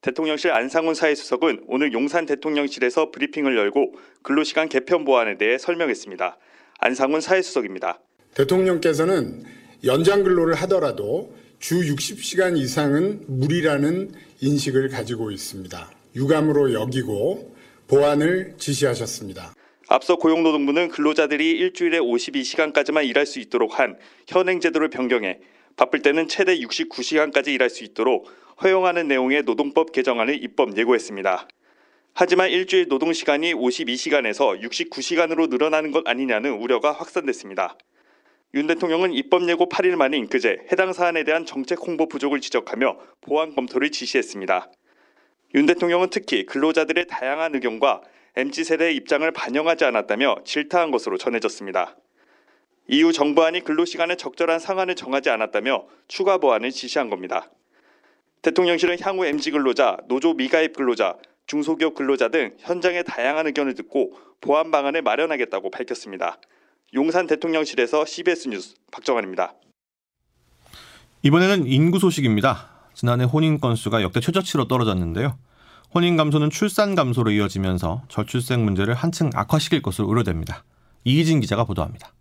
대통령실 0.01 0.51
안상훈 0.51 0.93
사회수석은 0.93 1.65
오늘 1.67 1.91
용산 1.91 2.25
대통령실에서 2.25 3.11
브리핑을 3.11 3.57
열고 3.57 3.95
근로시간 4.21 4.69
개편 4.69 5.03
보완에 5.03 5.37
대해 5.37 5.57
설명했습니다. 5.57 6.37
안상훈 6.79 7.19
사회수석입니다. 7.19 7.99
대통령께서는 8.33 9.43
연장 9.83 10.23
근로를 10.23 10.55
하더라도 10.55 11.35
주 11.59 11.81
60시간 11.81 12.57
이상은 12.57 13.25
무리라는 13.27 14.13
인식을 14.39 14.87
가지고 14.87 15.31
있습니다. 15.31 15.91
유감으로 16.15 16.71
여기고 16.71 17.53
보완을 17.87 18.53
지시하셨습니다. 18.57 19.53
앞서 19.89 20.15
고용노동부는 20.15 20.89
근로자들이 20.89 21.51
일주일에 21.51 21.99
52시간까지만 21.99 23.05
일할 23.05 23.25
수 23.25 23.39
있도록 23.39 23.79
한 23.79 23.97
현행 24.27 24.61
제도를 24.61 24.89
변경해 24.89 25.39
바쁠 25.75 26.01
때는 26.01 26.29
최대 26.29 26.57
69시간까지 26.57 27.47
일할 27.47 27.69
수 27.69 27.83
있도록 27.83 28.29
허용하는 28.61 29.07
내용의 29.07 29.43
노동법 29.43 29.91
개정안을 29.91 30.43
입법 30.43 30.77
예고했습니다. 30.77 31.47
하지만 32.13 32.49
일주일 32.49 32.87
노동시간이 32.89 33.53
52시간에서 33.53 34.61
69시간으로 34.61 35.49
늘어나는 35.49 35.91
것 35.91 36.07
아니냐는 36.07 36.51
우려가 36.53 36.91
확산됐습니다. 36.91 37.77
윤 38.55 38.67
대통령은 38.67 39.13
입법 39.13 39.47
예고 39.47 39.69
8일 39.69 39.95
만인 39.95 40.27
그제 40.27 40.57
해당 40.71 40.91
사안에 40.91 41.23
대한 41.23 41.45
정책 41.45 41.79
홍보 41.79 42.07
부족을 42.07 42.41
지적하며 42.41 42.97
보완 43.21 43.55
검토를 43.55 43.91
지시했습니다. 43.91 44.71
윤 45.55 45.65
대통령은 45.65 46.09
특히 46.09 46.45
근로자들의 46.45 47.07
다양한 47.07 47.55
의견과 47.55 48.01
MZ세대의 48.35 48.95
입장을 48.97 49.29
반영하지 49.31 49.85
않았다며 49.85 50.37
질타한 50.43 50.91
것으로 50.91 51.17
전해졌습니다. 51.17 51.95
이후 52.87 53.13
정부안이 53.13 53.63
근로시간의 53.63 54.17
적절한 54.17 54.59
상한을 54.59 54.95
정하지 54.95 55.29
않았다며 55.29 55.85
추가 56.07 56.39
보완을 56.39 56.71
지시한 56.71 57.09
겁니다. 57.09 57.49
대통령실은 58.41 58.97
향후 59.01 59.25
MZ 59.25 59.51
근로자, 59.51 59.97
노조 60.07 60.33
미가입 60.33 60.75
근로자, 60.75 61.15
중소기업 61.47 61.95
근로자 61.95 62.29
등 62.29 62.55
현장의 62.59 63.03
다양한 63.03 63.47
의견을 63.47 63.75
듣고 63.75 64.13
보완 64.39 64.71
방안을 64.71 65.01
마련하겠다고 65.01 65.71
밝혔습니다. 65.71 66.37
용산 66.93 67.27
대통령실에서 67.27 68.05
CBS 68.05 68.47
뉴스 68.49 68.75
박정환입니다. 68.91 69.53
이번에는 71.23 71.67
인구 71.67 71.99
소식입니다. 71.99 72.69
지난해 72.93 73.25
혼인 73.25 73.59
건수가 73.59 74.01
역대 74.01 74.19
최저치로 74.19 74.67
떨어졌는데요. 74.67 75.37
혼인 75.93 76.15
감소는 76.17 76.49
출산 76.49 76.95
감소로 76.95 77.31
이어지면서 77.31 78.03
저출생 78.07 78.63
문제를 78.63 78.93
한층 78.93 79.29
악화시킬 79.33 79.81
것으로 79.81 80.07
우려됩니다. 80.07 80.63
이희진 81.03 81.39
기자가 81.39 81.65
보도합니다. 81.65 82.13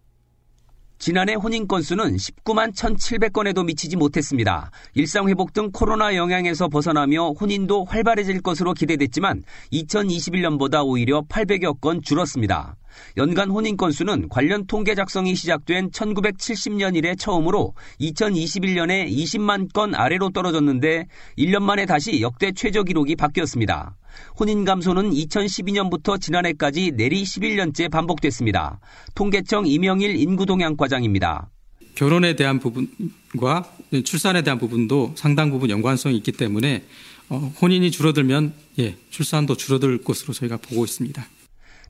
지난해 0.99 1.35
혼인 1.35 1.69
건수는 1.69 2.17
19만 2.17 2.75
1,700건에도 2.75 3.65
미치지 3.65 3.97
못했습니다. 3.97 4.73
일상 4.95 5.29
회복 5.29 5.53
등 5.53 5.71
코로나 5.73 6.17
영향에서 6.17 6.69
벗어나며 6.69 7.35
혼인도 7.41 7.85
활발해질 7.85 8.43
것으로 8.43 8.75
기대됐지만 8.75 9.45
2021년보다 9.73 10.85
오히려 10.85 11.23
800여 11.23 11.81
건 11.81 12.03
줄었습니다. 12.03 12.77
연간 13.17 13.51
혼인 13.51 13.77
건수는 13.77 14.29
관련 14.29 14.67
통계 14.67 14.97
작성이 14.97 15.37
시작된 15.37 15.91
1970년 15.93 16.97
이래 16.97 17.15
처음으로 17.15 17.75
2021년에 18.01 19.09
20만 19.09 19.73
건 19.73 19.95
아래로 19.95 20.31
떨어졌는데 20.31 21.07
1년 21.39 21.63
만에 21.63 21.87
다시 21.87 22.21
역대 22.21 22.51
최저 22.51 22.83
기록이 22.83 23.15
바뀌었습니다. 23.15 23.95
혼인 24.39 24.65
감소는 24.65 25.11
2012년부터 25.11 26.21
지난해까지 26.21 26.93
내리 26.93 27.23
11년째 27.23 27.91
반복됐습니다. 27.91 28.81
통계청 29.15 29.67
이명일 29.67 30.17
인구동향 30.17 30.77
과장입니다. 30.77 31.51
결혼에 31.95 32.37
대한 32.37 32.61
부분과 32.61 33.73
출산에 34.05 34.43
대한 34.43 34.59
부분도 34.59 35.15
상당 35.17 35.51
부분 35.51 35.71
연관성이 35.71 36.17
있기 36.19 36.33
때문에 36.33 36.85
어, 37.29 37.53
혼인이 37.61 37.91
줄어들면 37.91 38.55
예, 38.79 38.97
출산도 39.11 39.57
줄어들 39.57 39.99
것으로 39.99 40.33
저희가 40.33 40.57
보고 40.59 40.85
있습니다. 40.85 41.27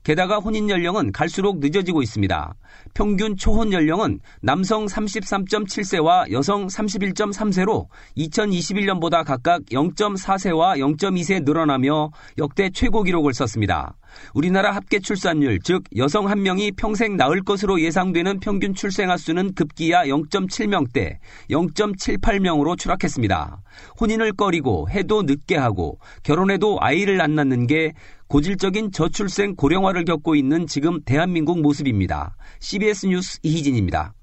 게다가 0.03 0.37
혼인 0.37 0.69
연령은 0.69 1.11
갈수록 1.11 1.59
늦어지고 1.59 2.01
있습니다. 2.01 2.53
평균 2.93 3.35
초혼 3.35 3.73
연령은 3.73 4.19
남성 4.41 4.85
33.7세와 4.85 6.31
여성 6.31 6.67
31.3세로 6.67 7.87
2021년보다 8.17 9.25
각각 9.25 9.63
0.4세와 9.65 10.77
0.2세 10.77 11.43
늘어나며 11.43 12.11
역대 12.37 12.69
최고 12.69 13.03
기록을 13.03 13.33
썼습니다. 13.33 13.95
우리나라 14.33 14.71
합계 14.71 14.99
출산율, 14.99 15.59
즉 15.63 15.83
여성 15.95 16.29
한 16.29 16.41
명이 16.41 16.71
평생 16.71 17.15
낳을 17.15 17.43
것으로 17.43 17.79
예상되는 17.81 18.39
평균 18.39 18.73
출생아 18.73 19.17
수는 19.17 19.53
급기야 19.53 20.05
0.7명대, 20.05 21.17
0.78명으로 21.51 22.77
추락했습니다. 22.77 23.61
혼인을 23.99 24.33
꺼리고 24.33 24.89
해도 24.89 25.21
늦게 25.23 25.57
하고 25.57 25.99
결혼해도 26.23 26.79
아이를 26.81 27.21
안 27.21 27.35
낳는 27.35 27.67
게 27.67 27.93
고질적인 28.29 28.91
저출생 28.91 29.55
고령화를 29.55 30.05
겪고 30.05 30.35
있는 30.35 30.67
지금 30.67 31.01
대한민국 31.03 31.61
모습입니다. 31.61 32.35
CBS 32.59 33.07
뉴스 33.07 33.39
이희진입니다. 33.41 34.13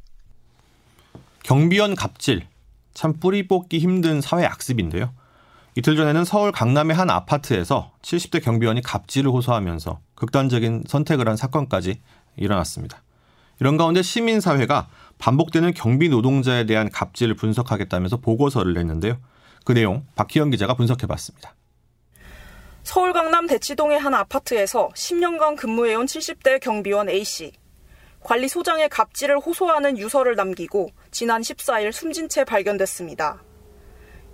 경비원 1.43 1.97
갑질. 1.97 2.47
참 2.95 3.15
뿌리 3.15 3.49
뽑기 3.49 3.81
힘든 3.81 4.21
사회 4.21 4.45
악습인데요. 4.47 5.13
이틀 5.75 5.97
전에는 5.97 6.25
서울 6.25 6.53
강남의 6.53 6.97
한 6.97 7.11
아파트에서 7.11 7.93
70대 8.03 8.43
경비원이 8.43 8.81
갑질을 8.83 9.29
호소하면서 9.31 9.99
극단적인 10.15 10.85
선택을 10.87 11.29
한 11.29 11.37
사건까지 11.37 12.01
일어났습니다. 12.37 13.03
이런 13.59 13.77
가운데 13.77 14.03
시민사회가 14.03 14.89
반복되는 15.19 15.75
경비 15.75 16.09
노동자에 16.09 16.65
대한 16.65 16.91
갑질을 16.91 17.35
분석하겠다면서 17.35 18.19
보고서를 18.19 18.73
냈는데요. 18.73 19.19
그 19.65 19.73
내용 19.73 20.07
박희영 20.15 20.51
기자가 20.51 20.75
분석해봤습니다. 20.75 21.57
서울 22.87 23.13
강남 23.13 23.49
대치동의 23.49 23.99
한 23.99 24.15
아파트에서 24.15 24.91
10년간 24.95 25.57
근무해온 25.57 26.07
70대 26.07 26.61
경비원 26.61 27.09
A씨. 27.09 27.51
관리 28.21 28.47
소장의 28.47 28.91
갑질을 28.91 29.41
호소하는 29.41 29.99
유서를 29.99 30.37
남기고 30.37 30.91
지난 31.11 31.43
14일 31.43 31.91
숨진 31.91 32.29
채 32.29 32.45
발견됐습니다. 32.45 33.43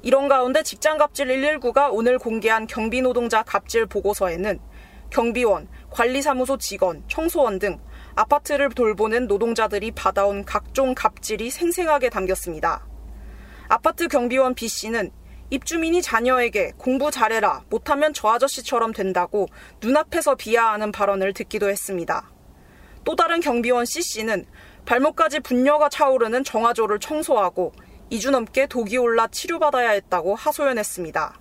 이런 0.03 0.29
가운데 0.29 0.63
직장 0.63 0.99
갑질 0.99 1.29
119가 1.29 1.89
오늘 1.93 2.19
공개한 2.19 2.67
경비 2.67 3.01
노동자 3.01 3.43
갑질 3.43 3.87
보고서에는 3.87 4.61
경비원, 5.09 5.67
관리사무소 5.89 6.59
직원, 6.59 7.03
청소원 7.09 7.59
등 7.59 7.81
아파트를 8.15 8.69
돌보는 8.69 9.29
노동자들이 9.29 9.93
받아온 9.93 10.45
각종 10.45 10.95
갑질이 10.95 11.49
생생하게 11.49 12.11
담겼습니다. 12.11 12.87
아파트 13.69 14.09
경비원 14.09 14.55
B씨는 14.55 15.11
입주민이 15.53 16.01
자녀에게 16.01 16.73
공부 16.79 17.11
잘해라, 17.11 17.65
못하면 17.69 18.15
저 18.15 18.29
아저씨처럼 18.29 18.95
된다고 18.95 19.49
눈앞에서 19.83 20.35
비하하는 20.35 20.93
발언을 20.93 21.35
듣기도 21.35 21.69
했습니다. 21.69 22.31
또 23.05 23.17
다른 23.17 23.41
경비원 23.41 23.85
C씨는 23.85 24.47
발목까지 24.87 25.41
분녀가 25.41 25.91
차오르는 25.91 26.45
정화조를 26.45 27.01
청소하고 27.01 27.73
2주 28.11 28.31
넘게 28.31 28.67
독이 28.67 28.97
올라 28.97 29.27
치료받아야 29.27 29.91
했다고 29.91 30.37
하소연했습니다. 30.37 31.39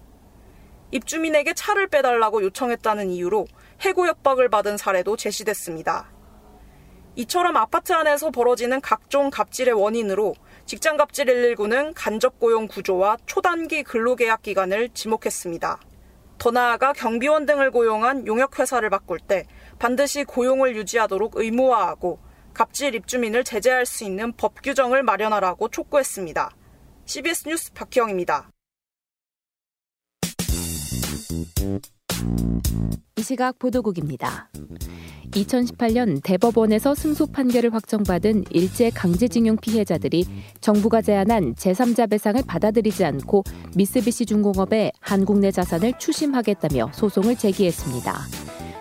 입주민에게 0.92 1.54
차를 1.54 1.88
빼달라고 1.88 2.44
요청했다는 2.44 3.12
이유로 3.12 3.48
해고 3.80 4.08
협박을 4.08 4.50
받은 4.50 4.76
사례도 4.76 5.16
제시됐습니다. 5.16 6.12
이처럼 7.16 7.56
아파트 7.56 7.94
안에서 7.94 8.30
벌어지는 8.32 8.82
각종 8.82 9.30
갑질의 9.30 9.74
원인으로 9.74 10.34
직장갑질 10.72 11.26
119는 11.26 11.92
간접 11.94 12.40
고용 12.40 12.66
구조와 12.66 13.18
초단기 13.26 13.84
근로계약 13.84 14.42
기간을 14.42 14.88
지목했습니다. 14.94 15.82
더 16.38 16.52
나아가 16.52 16.94
경비원 16.94 17.46
등을 17.46 17.72
고용한 17.72 18.26
용역회사를 18.26 18.90
바꿀 18.90 19.20
때 19.20 19.48
반드시 19.80 20.24
고용을 20.24 20.78
유지하도록 20.78 21.34
의무화하고 21.36 22.20
갑질 22.54 22.96
입주민을 22.96 23.44
제재할 23.44 23.86
수 23.86 24.06
있는 24.06 24.32
법 24.32 24.62
규정을 24.64 25.04
마련하라고 25.04 25.68
촉구했습니다. 25.68 26.56
CBS 27.04 27.50
뉴스 27.50 27.74
박희영입니다. 27.74 28.50
이 33.18 33.24
시각 33.24 33.60
보도국입니다. 33.60 34.50
2018년 35.32 36.22
대법원에서 36.24 36.96
승소 36.96 37.28
판결을 37.28 37.74
확정받은 37.74 38.46
일제 38.50 38.90
강제징용 38.90 39.58
피해자들이 39.58 40.26
정부가 40.60 41.02
제안한 41.02 41.56
제3자 41.56 42.10
배상을 42.10 42.42
받아들이지 42.46 43.06
않고 43.06 43.44
미쓰비시 43.76 44.26
중공업에 44.26 44.92
한국 45.00 45.40
내 45.40 45.52
자산을 45.52 45.94
추심하겠다며 46.00 46.92
소송을 46.94 47.38
제기했습니다. 47.38 48.14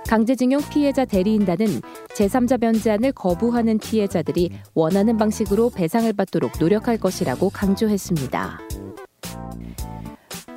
강제징용 0.08 0.62
피해자 0.70 1.04
대리인단은 1.04 1.66
제3자 2.16 2.60
변제안을 2.60 3.12
거부하는 3.12 3.78
피해자들이 3.78 4.50
원하는 4.74 5.16
방식으로 5.16 5.70
배상을 5.70 6.12
받도록 6.12 6.52
노력할 6.58 6.98
것이라고 6.98 7.50
강조했습니다. 7.50 8.79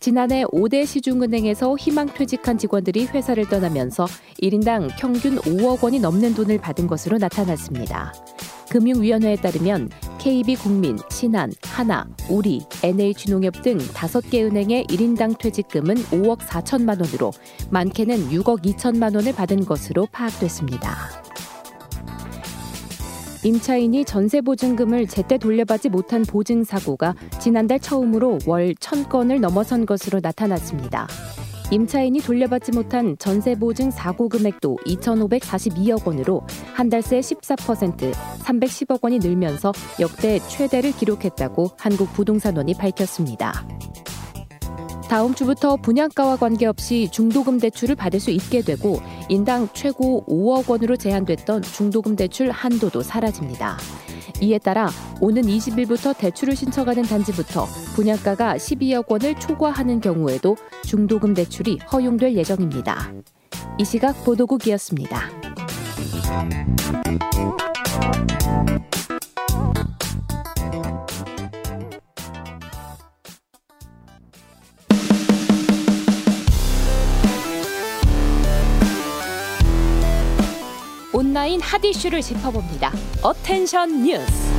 지난해 0.04 0.44
5대 0.52 0.86
시중은행에서 0.86 1.78
희망퇴직한 1.78 2.58
직원들이 2.58 3.06
회사를 3.06 3.48
떠나면서 3.48 4.06
1인당 4.42 4.90
평균 5.00 5.38
5억 5.38 5.82
원이 5.82 6.02
넘는 6.02 6.34
돈을 6.34 6.58
받은 6.58 6.88
것으로 6.88 7.18
나타났습니다. 7.20 8.14
금융위원회에 8.70 9.38
따르면 9.38 9.90
KB국민, 10.20 10.98
신한, 11.10 11.54
하나, 11.64 12.06
우리, 12.30 12.64
NH농협 12.84 13.62
등 13.62 13.78
5개 13.78 14.44
은행의 14.44 14.88
1인당 14.88 15.38
퇴직금은 15.38 15.96
5억 15.96 16.40
4천만 16.40 17.00
원으로 17.00 17.32
많게는 17.70 18.28
6억 18.28 18.66
2천만 18.66 19.16
원을 19.16 19.34
받은 19.34 19.64
것으로 19.64 20.10
파악됐습니다. 20.12 20.98
임차인이 23.44 24.06
전세 24.06 24.40
보증금을 24.42 25.08
제때 25.08 25.38
돌려받지 25.38 25.90
못한 25.90 26.24
보증 26.24 26.64
사고가 26.64 27.14
지난달 27.42 27.80
처음으로 27.80 28.40
월 28.48 28.74
1000건을 28.76 29.40
넘어선 29.42 29.86
것으로 29.86 30.20
나타났습니다. 30.24 31.08
임차인이 31.72 32.20
돌려받지 32.20 32.72
못한 32.72 33.18
전세 33.20 33.56
보증 33.56 33.90
사고 33.92 34.30
금액도 34.30 34.78
2,542억 34.86 36.06
원으로 36.08 36.42
한 36.74 36.90
달 36.90 37.02
새 37.02 37.20
14% 37.20 38.12
310억 38.14 39.00
원이 39.04 39.20
늘면서 39.20 39.74
역대 40.00 40.40
최대를 40.48 40.92
기록했다고 40.94 41.72
한국부동산원이 41.78 42.76
밝혔습니다. 42.76 43.66
다음 45.14 45.36
주부터 45.36 45.76
분양가와 45.76 46.38
관계없이 46.38 47.08
중도금 47.12 47.60
대출을 47.60 47.94
받을 47.94 48.20
수 48.20 48.32
있게 48.32 48.62
되고 48.62 49.00
인당 49.30 49.70
최고 49.72 50.26
5억 50.26 50.68
원으로 50.68 50.98
제한됐던 50.98 51.62
중도금 51.62 52.16
대출 52.16 52.50
한도도 52.50 53.04
사라집니다. 53.04 53.78
이에 54.42 54.58
따라 54.58 54.90
오는 55.22 55.44
20일부터 55.44 56.18
대출을 56.18 56.56
신청하는 56.56 57.04
단지부터 57.04 57.68
분양가가 57.96 58.56
12억 58.56 59.12
원을 59.12 59.36
초과하는 59.36 60.02
경우에도 60.02 60.58
중도금 60.84 61.36
대출이 61.36 61.78
허용될 61.92 62.34
예정입니다. 62.34 63.14
이 63.78 63.86
시각 63.86 64.14
보도국이었습니다. 64.24 65.30
온라인 81.16 81.62
hot 81.62 81.86
issue를 81.86 82.22
짚어봅니다. 82.22 82.92
attention 83.22 84.04
뉴스. 84.04 84.52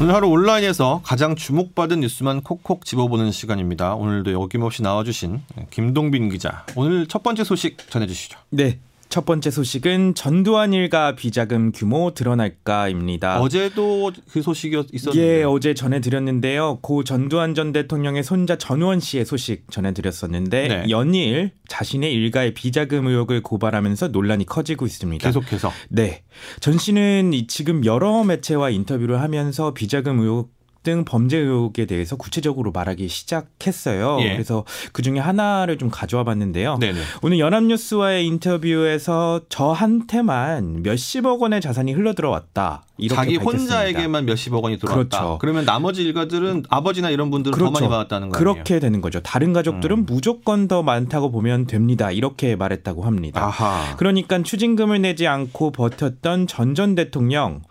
오늘 0.00 0.12
하루 0.12 0.28
온라인에서 0.30 1.00
가장 1.04 1.36
주목받은 1.36 2.00
뉴스만 2.00 2.42
콕콕 2.42 2.84
집어보는 2.84 3.30
시간입니다. 3.30 3.94
오늘도 3.94 4.32
여김없이 4.32 4.82
나와주신 4.82 5.42
김동빈 5.70 6.28
기자. 6.28 6.66
오늘 6.74 7.06
첫 7.06 7.22
번째 7.22 7.44
소식 7.44 7.88
전해주시죠. 7.88 8.36
네. 8.50 8.80
첫 9.16 9.24
번째 9.24 9.50
소식은 9.50 10.14
전두환 10.14 10.74
일가 10.74 11.16
비자금 11.16 11.72
규모 11.72 12.12
드러날까입니다. 12.12 13.40
어제도 13.40 14.12
그 14.30 14.42
소식이 14.42 14.88
있었는데. 14.92 15.38
예, 15.38 15.42
어제 15.42 15.72
전해드렸는데요. 15.72 16.80
고 16.82 17.02
전두환 17.02 17.54
전 17.54 17.72
대통령의 17.72 18.22
손자 18.22 18.56
전우원 18.58 19.00
씨의 19.00 19.24
소식 19.24 19.70
전해드렸었는데 19.70 20.68
네. 20.68 20.84
연일 20.90 21.52
자신의 21.66 22.12
일가의 22.12 22.52
비자금 22.52 23.06
의혹을 23.06 23.42
고발하면서 23.42 24.08
논란이 24.08 24.44
커지고 24.44 24.84
있습니다. 24.84 25.26
계속해서. 25.26 25.72
네. 25.88 26.22
전 26.60 26.76
씨는 26.76 27.32
지금 27.48 27.86
여러 27.86 28.22
매체와 28.22 28.68
인터뷰를 28.68 29.22
하면서 29.22 29.72
비자금 29.72 30.20
의혹 30.20 30.55
등 30.86 31.04
범죄 31.04 31.36
의혹에 31.36 31.84
대해서 31.84 32.14
구체적으로 32.14 32.70
말하기 32.70 33.08
시작했어요. 33.08 34.18
예. 34.20 34.34
그래서 34.34 34.64
그 34.92 35.02
중에 35.02 35.18
하나를 35.18 35.78
좀 35.78 35.90
가져와 35.90 36.22
봤는데요. 36.22 36.78
네네. 36.78 37.00
오늘 37.22 37.40
연합뉴스와의 37.40 38.24
인터뷰에서 38.24 39.40
저한테만 39.48 40.82
몇십억 40.84 41.42
원의 41.42 41.60
자산이 41.60 41.92
흘러 41.92 42.14
들어왔다. 42.14 42.84
자기 43.10 43.36
밝혔습니다. 43.38 43.44
혼자에게만 43.74 44.24
몇십억 44.26 44.62
원이 44.62 44.78
들어왔다. 44.78 45.18
그렇죠. 45.18 45.38
그러면 45.40 45.64
나머지 45.64 46.02
일가들은 46.04 46.64
아버지나 46.70 47.10
이런 47.10 47.30
분들은 47.32 47.52
그렇죠. 47.58 47.72
더 47.74 47.80
많이 47.80 47.90
받았다는 47.90 48.28
거예요. 48.30 48.38
그렇게 48.38 48.78
되는 48.78 49.00
거죠. 49.00 49.20
다른 49.20 49.52
가족들은 49.52 49.98
음. 49.98 50.06
무조건 50.06 50.68
더 50.68 50.84
많다고 50.84 51.32
보면 51.32 51.66
됩니다. 51.66 52.12
이렇게 52.12 52.54
말했다고 52.54 53.02
합니다. 53.02 53.44
아하. 53.44 53.96
그러니까 53.96 54.40
추징금을 54.42 55.02
내지 55.02 55.26
않고 55.26 55.72
버텼던 55.72 56.46
전 56.46 56.74
전 56.76 56.94
대통령 56.94 57.62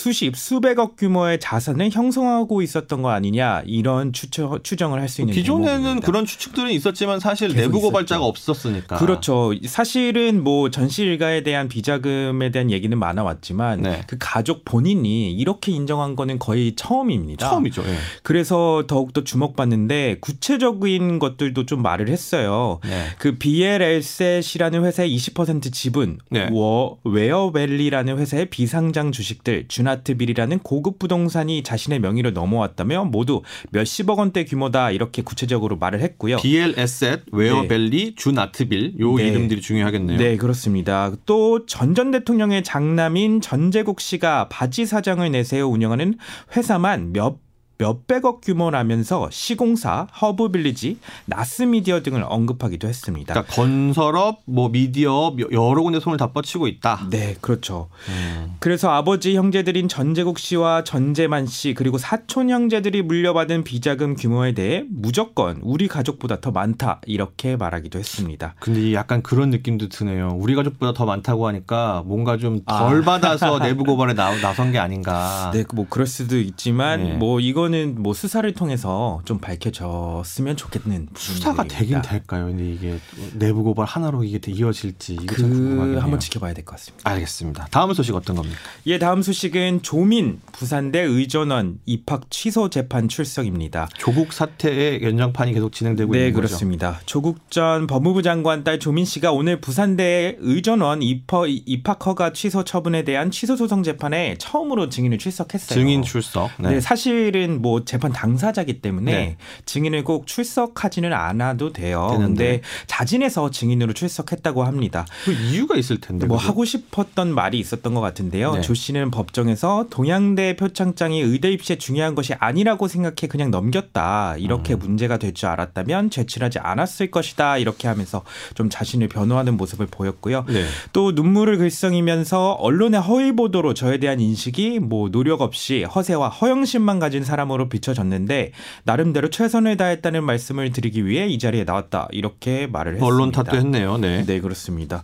수십 0.00 0.34
수백억 0.34 0.96
규모의 0.96 1.38
자산을 1.40 1.90
형성하고 1.90 2.62
있었던 2.62 3.02
거 3.02 3.10
아니냐 3.10 3.62
이런 3.66 4.14
추정, 4.14 4.58
추정을 4.62 4.98
할 4.98 5.10
수 5.10 5.20
있는 5.20 5.34
기존에는 5.34 5.76
대목입니다. 5.76 6.06
그런 6.06 6.24
추측들은 6.24 6.70
있었지만 6.70 7.20
사실 7.20 7.52
내부 7.52 7.80
고발자가 7.80 8.24
없었으니까 8.24 8.96
그렇죠 8.96 9.52
사실은 9.66 10.42
뭐 10.42 10.70
전시 10.70 11.02
일가에 11.02 11.42
대한 11.42 11.68
비자금에 11.68 12.50
대한 12.50 12.70
얘기는 12.70 12.96
많아왔지만 12.96 13.82
네. 13.82 14.02
그 14.06 14.16
가족 14.18 14.64
본인이 14.64 15.32
이렇게 15.32 15.72
인정한 15.72 16.16
거는 16.16 16.38
거의 16.38 16.74
처음입니다 16.76 17.50
처음이죠 17.50 17.82
예. 17.86 17.96
그래서 18.22 18.84
더욱더 18.86 19.24
주목받는데 19.24 20.18
구체적인 20.20 21.18
것들도 21.18 21.66
좀 21.66 21.82
말을 21.82 22.08
했어요 22.08 22.78
네. 22.84 23.06
그 23.18 23.36
BLS이라는 23.38 24.84
회사의 24.84 25.14
20% 25.16 25.72
지분 25.72 26.18
네. 26.30 26.48
워, 26.52 26.98
웨어밸리라는 27.04 28.16
회사의 28.18 28.46
비상장 28.46 29.12
주식들 29.12 29.66
주나트빌이라는 29.90 30.60
고급 30.60 30.98
부동산이 30.98 31.62
자신의 31.62 32.00
명의로 32.00 32.30
넘어왔다며 32.30 33.04
모두 33.04 33.42
몇십억 33.70 34.18
원대 34.18 34.44
규모다 34.44 34.90
이렇게 34.90 35.22
구체적으로 35.22 35.76
말을 35.76 36.00
했고요. 36.00 36.36
BL 36.38 36.74
에셋, 36.78 37.22
웨어밸리, 37.32 38.04
네. 38.06 38.14
주나트빌 38.14 38.94
요 39.00 39.14
네. 39.16 39.28
이름들이 39.28 39.60
중요하겠네요. 39.60 40.18
네, 40.18 40.36
그렇습니다. 40.36 41.12
또 41.26 41.66
전 41.66 41.90
전 41.94 42.12
대통령의 42.12 42.62
장남인 42.62 43.40
전재국 43.40 44.00
씨가 44.00 44.48
바지 44.48 44.86
사장을 44.86 45.28
내세워 45.30 45.66
운영하는 45.70 46.14
회사만 46.56 47.12
몇 47.12 47.36
몇백억 47.80 48.42
규모라면서 48.42 49.30
시공사, 49.32 50.06
허브빌리지, 50.20 50.98
나스미디어 51.24 52.02
등을 52.02 52.22
언급하기도 52.28 52.86
했습니다. 52.86 53.32
그러니까 53.32 53.54
건설업, 53.54 54.42
뭐 54.44 54.68
미디어 54.68 55.34
여러 55.50 55.82
군데 55.82 55.98
손을 55.98 56.18
다 56.18 56.32
뻗치고 56.32 56.68
있다. 56.68 57.08
네, 57.08 57.36
그렇죠. 57.40 57.88
음. 58.10 58.56
그래서 58.58 58.90
아버지 58.90 59.34
형제들인 59.34 59.88
전재국 59.88 60.38
씨와 60.38 60.84
전재만 60.84 61.46
씨 61.46 61.72
그리고 61.72 61.96
사촌 61.96 62.50
형제들이 62.50 63.00
물려받은 63.00 63.64
비자금 63.64 64.14
규모에 64.14 64.52
대해 64.52 64.84
무조건 64.90 65.58
우리 65.62 65.88
가족보다 65.88 66.40
더 66.40 66.50
많다 66.50 67.00
이렇게 67.06 67.56
말하기도 67.56 67.98
했습니다. 67.98 68.54
근데 68.60 68.92
약간 68.92 69.22
그런 69.22 69.48
느낌도 69.48 69.88
드네요. 69.88 70.36
우리 70.38 70.54
가족보다 70.54 70.92
더 70.92 71.06
많다고 71.06 71.46
하니까 71.46 72.02
뭔가 72.04 72.36
좀덜 72.36 73.00
아. 73.00 73.04
받아서 73.04 73.58
내부 73.58 73.84
고발에 73.84 74.12
나, 74.12 74.38
나선 74.42 74.70
게 74.70 74.78
아닌가. 74.78 75.50
네, 75.54 75.64
뭐 75.74 75.86
그럴 75.88 76.06
수도 76.06 76.38
있지만 76.38 77.02
네. 77.02 77.12
뭐 77.14 77.40
이건 77.40 77.69
이거는 77.70 78.02
뭐 78.02 78.12
수사를 78.12 78.52
통해서 78.52 79.20
좀 79.24 79.38
밝혀졌으면 79.38 80.56
좋겠는 80.56 81.08
수사가 81.16 81.64
되긴 81.64 82.02
될까요? 82.02 82.46
근데 82.46 82.68
이게 82.68 82.98
내부 83.32 83.62
고발 83.62 83.86
하나로 83.86 84.24
이게 84.24 84.40
이어질지 84.50 85.16
그 85.26 85.98
한번 86.00 86.18
지켜봐야 86.18 86.52
될 86.52 86.64
것 86.64 86.76
같습니다. 86.76 87.08
알겠습니다. 87.08 87.68
다음 87.70 87.92
소식 87.94 88.14
어떤 88.14 88.36
겁니까? 88.36 88.58
예, 88.86 88.98
다음 88.98 89.22
소식은 89.22 89.82
조민 89.82 90.40
부산대 90.52 91.00
의전원 91.00 91.78
입학 91.86 92.30
취소 92.30 92.68
재판 92.68 93.08
출석입니다. 93.08 93.88
조국 93.96 94.32
사태의 94.32 95.02
연장판이 95.02 95.54
계속 95.54 95.72
진행되고 95.72 96.12
네, 96.12 96.18
있는 96.18 96.32
거죠. 96.32 96.42
네, 96.42 96.48
그렇습니다. 96.48 97.00
조국 97.06 97.50
전 97.50 97.86
법무부 97.86 98.22
장관 98.22 98.64
딸 98.64 98.78
조민 98.78 99.04
씨가 99.04 99.32
오늘 99.32 99.60
부산대 99.60 100.36
의전원 100.40 101.02
입학, 101.02 101.46
입학 101.48 102.04
허가 102.04 102.32
취소 102.32 102.64
처분에 102.64 103.04
대한 103.04 103.30
취소 103.30 103.56
소송 103.56 103.82
재판에 103.82 104.36
처음으로 104.38 104.88
증인을 104.88 105.18
출석했어요. 105.18 105.78
증인 105.78 106.02
출석. 106.02 106.50
네, 106.58 106.70
네 106.70 106.80
사실은 106.80 107.59
뭐 107.60 107.84
재판 107.84 108.12
당사자기 108.12 108.80
때문에 108.80 109.12
네. 109.12 109.36
증인을 109.64 110.04
꼭 110.04 110.26
출석하지는 110.26 111.12
않아도 111.12 111.72
돼요. 111.72 112.12
그런데 112.16 112.60
자진해서 112.86 113.50
증인으로 113.50 113.92
출석했다고 113.92 114.64
합니다. 114.64 115.06
그 115.24 115.32
이유가 115.32 115.76
있을 115.76 116.00
텐데. 116.00 116.26
뭐 116.26 116.36
하고 116.36 116.64
싶었던 116.64 117.34
말이 117.34 117.58
있었던 117.58 117.94
것 117.94 118.00
같은데요. 118.00 118.54
네. 118.56 118.60
조 118.60 118.74
씨는 118.74 119.10
법정에서 119.10 119.86
동양대 119.90 120.56
표창장이 120.56 121.20
의대 121.20 121.50
입시에 121.50 121.76
중요한 121.76 122.14
것이 122.14 122.34
아니라고 122.34 122.86
생각해 122.88 123.28
그냥 123.28 123.50
넘겼다. 123.50 124.36
이렇게 124.38 124.74
음. 124.74 124.78
문제가 124.80 125.16
될 125.16 125.30
줄 125.32 125.48
알았다면 125.48 126.10
제출하지 126.10 126.58
않았을 126.58 127.10
것이다. 127.10 127.56
이렇게 127.58 127.86
하면서 127.88 128.22
좀 128.54 128.68
자신을 128.68 129.08
변호하는 129.08 129.56
모습을 129.56 129.86
보였고요. 129.86 130.44
네. 130.48 130.64
또 130.92 131.12
눈물을 131.12 131.56
글썽이면서 131.58 132.52
언론의 132.52 133.00
허위 133.00 133.32
보도로 133.32 133.74
저에 133.74 133.98
대한 133.98 134.20
인식이 134.20 134.80
뭐 134.80 135.08
노력 135.10 135.40
없이 135.40 135.84
허세와 135.84 136.28
허영심만 136.28 136.98
가진 136.98 137.24
사람 137.24 137.49
사람으로 137.50 137.68
비춰졌는데 137.68 138.52
나름대로 138.84 139.28
최선을 139.30 139.76
다했다는 139.76 140.24
말씀을 140.24 140.70
드리기 140.70 141.06
위해 141.06 141.26
이 141.26 141.38
자리에 141.38 141.64
나왔다 141.64 142.08
이렇게 142.12 142.66
말을 142.66 142.94
했습니다. 142.94 143.06
언론 143.06 143.32
탓도 143.32 143.56
했네요. 143.56 143.98
네. 143.98 144.24
네 144.24 144.40
그렇습니다. 144.40 145.02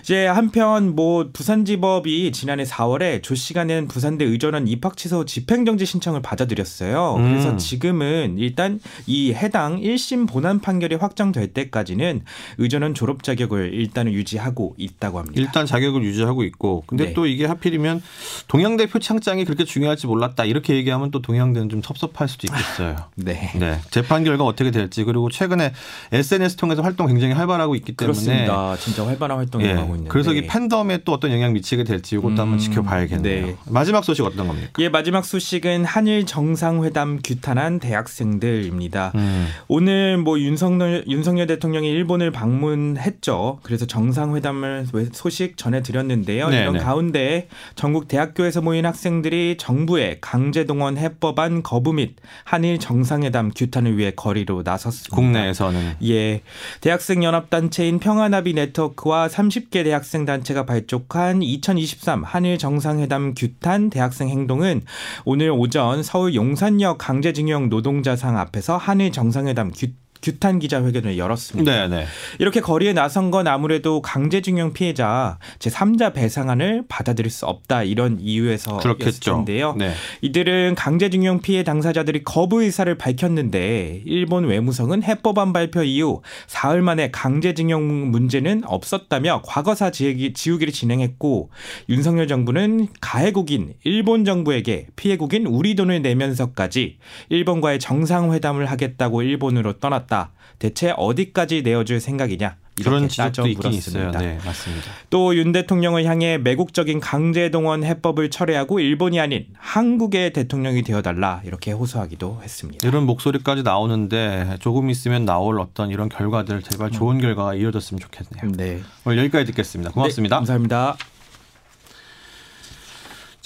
이제 0.00 0.26
한편 0.26 0.94
뭐 0.94 1.30
부산지법이 1.32 2.32
지난해 2.32 2.64
4월에 2.64 3.22
조 3.22 3.34
씨가 3.34 3.64
낸 3.64 3.88
부산대 3.88 4.24
의전원 4.24 4.68
입학 4.68 4.96
취소 4.96 5.24
집행정지 5.24 5.86
신청을 5.86 6.22
받아들였어요. 6.22 7.16
음. 7.16 7.28
그래서 7.28 7.56
지금은 7.56 8.36
일단 8.38 8.80
이 9.06 9.32
해당 9.32 9.80
1심 9.80 10.28
본안 10.28 10.60
판결이 10.60 10.96
확정될 10.96 11.48
때까지는 11.48 12.22
의전원 12.58 12.94
졸업 12.94 13.22
자격을 13.22 13.72
일단은 13.74 14.12
유지하고 14.12 14.74
있다고 14.78 15.18
합니다. 15.18 15.40
일단 15.40 15.66
자격을 15.66 16.02
유지하고 16.02 16.44
있고 16.44 16.84
근데 16.86 17.06
네. 17.06 17.12
또 17.14 17.26
이게 17.26 17.46
하필이면 17.46 18.02
동양대 18.48 18.86
표창장이 18.86 19.44
그렇게 19.44 19.64
중요할지 19.64 20.06
몰랐다 20.06 20.44
이렇게 20.44 20.74
얘기하면 20.74 21.10
또 21.10 21.22
동양대는 21.22 21.68
좀 21.68 21.82
섭섭할 21.86 22.28
수도 22.28 22.48
있겠어요. 22.48 22.96
네. 23.14 23.50
네. 23.54 23.78
재판 23.90 24.24
결과 24.24 24.44
어떻게 24.44 24.70
될지 24.70 25.04
그리고 25.04 25.30
최근에 25.30 25.72
SNS 26.12 26.56
통해서 26.56 26.82
활동 26.82 27.06
굉장히 27.06 27.34
활발하고 27.34 27.74
있기 27.76 27.92
때문에 27.92 28.12
그렇습니다. 28.12 28.76
진짜 28.76 29.06
활발한 29.06 29.38
활동을 29.38 29.66
예. 29.66 29.72
하고 29.72 29.94
있는데 29.94 30.08
그래서 30.08 30.32
이 30.32 30.46
팬덤에 30.46 30.98
또 31.04 31.12
어떤 31.12 31.30
영향 31.32 31.52
미치게 31.52 31.84
될지 31.84 32.16
이것도 32.16 32.34
음, 32.34 32.40
한번 32.40 32.58
지켜봐야겠네요. 32.58 33.46
네. 33.46 33.56
마지막 33.66 34.04
소식 34.04 34.24
어떤 34.24 34.48
겁니까? 34.48 34.70
예, 34.80 34.88
마지막 34.88 35.24
소식은 35.24 35.84
한일 35.84 36.26
정상회담 36.26 37.20
규탄한 37.22 37.78
대학생들입니다. 37.78 39.12
음. 39.14 39.46
오늘 39.68 40.18
뭐 40.18 40.38
윤석열 40.40 41.04
윤석열 41.06 41.46
대통령이 41.46 41.88
일본을 41.90 42.32
방문했죠. 42.32 43.60
그래서 43.62 43.86
정상회담을 43.86 44.86
소식 45.12 45.56
전해 45.56 45.82
드렸는데요. 45.82 46.48
네네. 46.48 46.62
이런 46.62 46.74
네. 46.74 46.80
가운데 46.80 47.48
전국 47.74 48.08
대학교에서 48.08 48.60
모인 48.60 48.86
학생들이 48.86 49.56
정부의 49.58 50.18
강제 50.20 50.64
동원 50.64 50.96
해법안 50.96 51.62
거부 51.66 51.92
및 51.92 52.14
한일 52.44 52.78
정상회담 52.78 53.50
규탄을 53.52 53.98
위해 53.98 54.12
거리로 54.14 54.62
나섰습니다. 54.64 55.16
국내에서는 55.16 55.96
예, 56.04 56.42
대학생 56.80 57.24
연합 57.24 57.50
단체인 57.50 57.98
평화나비 57.98 58.54
네트워크와 58.54 59.26
30개 59.26 59.82
대학생 59.82 60.24
단체가 60.24 60.64
발족한 60.64 61.42
2023 61.42 62.22
한일 62.22 62.58
정상회담 62.58 63.34
규탄 63.34 63.90
대학생 63.90 64.28
행동은 64.28 64.82
오늘 65.24 65.50
오전 65.50 66.04
서울 66.04 66.36
용산역 66.36 66.98
강제징용 66.98 67.68
노동자상 67.68 68.38
앞에서 68.38 68.76
한일 68.76 69.10
정상회담 69.10 69.72
규탄 69.72 70.05
규탄 70.26 70.58
기자회견을 70.58 71.18
열었습니다. 71.18 71.70
네네. 71.70 71.96
네. 71.96 72.06
이렇게 72.40 72.60
거리에 72.60 72.92
나선 72.92 73.30
건 73.30 73.46
아무래도 73.46 74.02
강제징용 74.02 74.72
피해자 74.72 75.38
제3자 75.60 76.12
배상안을 76.12 76.86
받아들일 76.88 77.30
수 77.30 77.46
없다 77.46 77.84
이런 77.84 78.18
이유에서였을 78.18 79.20
텐데요. 79.20 79.76
네. 79.78 79.92
이들은 80.22 80.74
강제징용 80.74 81.42
피해 81.42 81.62
당사자들이 81.62 82.24
거부 82.24 82.64
의사를 82.64 82.92
밝혔는데 82.98 84.02
일본 84.04 84.46
외무성은 84.46 85.04
해법안 85.04 85.52
발표 85.52 85.84
이후 85.84 86.22
사흘 86.48 86.82
만에 86.82 87.12
강제징용 87.12 88.10
문제는 88.10 88.62
없었다며 88.66 89.42
과거사 89.44 89.92
지우기를 89.92 90.72
진행했고 90.72 91.50
윤석열 91.88 92.26
정부는 92.26 92.88
가해국인 93.00 93.74
일본 93.84 94.24
정부에게 94.24 94.88
피해국인 94.96 95.46
우리 95.46 95.76
돈을 95.76 96.02
내면서까지 96.02 96.98
일본과의 97.28 97.78
정상회담을 97.78 98.66
하겠다고 98.66 99.22
일본으로 99.22 99.74
떠났다. 99.74 100.15
있다. 100.16 100.30
대체 100.58 100.92
어디까지 100.96 101.62
내어줄 101.62 102.00
생각이냐? 102.00 102.56
그런 102.82 103.08
지적도 103.08 103.46
있긴 103.48 103.72
있어요. 103.72 104.10
네, 104.10 104.38
맞습니다. 104.44 104.90
또 105.08 105.34
윤 105.34 105.52
대통령을 105.52 106.04
향해 106.04 106.36
매국적인 106.36 107.00
강제 107.00 107.50
동원 107.50 107.84
해법을 107.84 108.30
철회하고 108.30 108.80
일본이 108.80 109.18
아닌 109.18 109.46
한국의 109.56 110.32
대통령이 110.34 110.82
되어달라 110.82 111.40
이렇게 111.44 111.72
호소하기도 111.72 112.40
했습니다. 112.42 112.86
이런 112.86 113.04
목소리까지 113.06 113.62
나오는데 113.62 114.56
조금 114.60 114.90
있으면 114.90 115.24
나올 115.24 115.58
어떤 115.58 115.90
이런 115.90 116.08
결과들 116.10 116.62
제발 116.62 116.90
좋은 116.90 117.18
결과가 117.18 117.54
이어졌으면 117.54 117.98
좋겠네요. 118.00 118.52
네. 118.56 118.82
오늘 119.06 119.18
여기까지 119.18 119.46
듣겠습니다. 119.46 119.92
고맙습니다. 119.92 120.36
네, 120.36 120.38
감사합니다. 120.40 120.96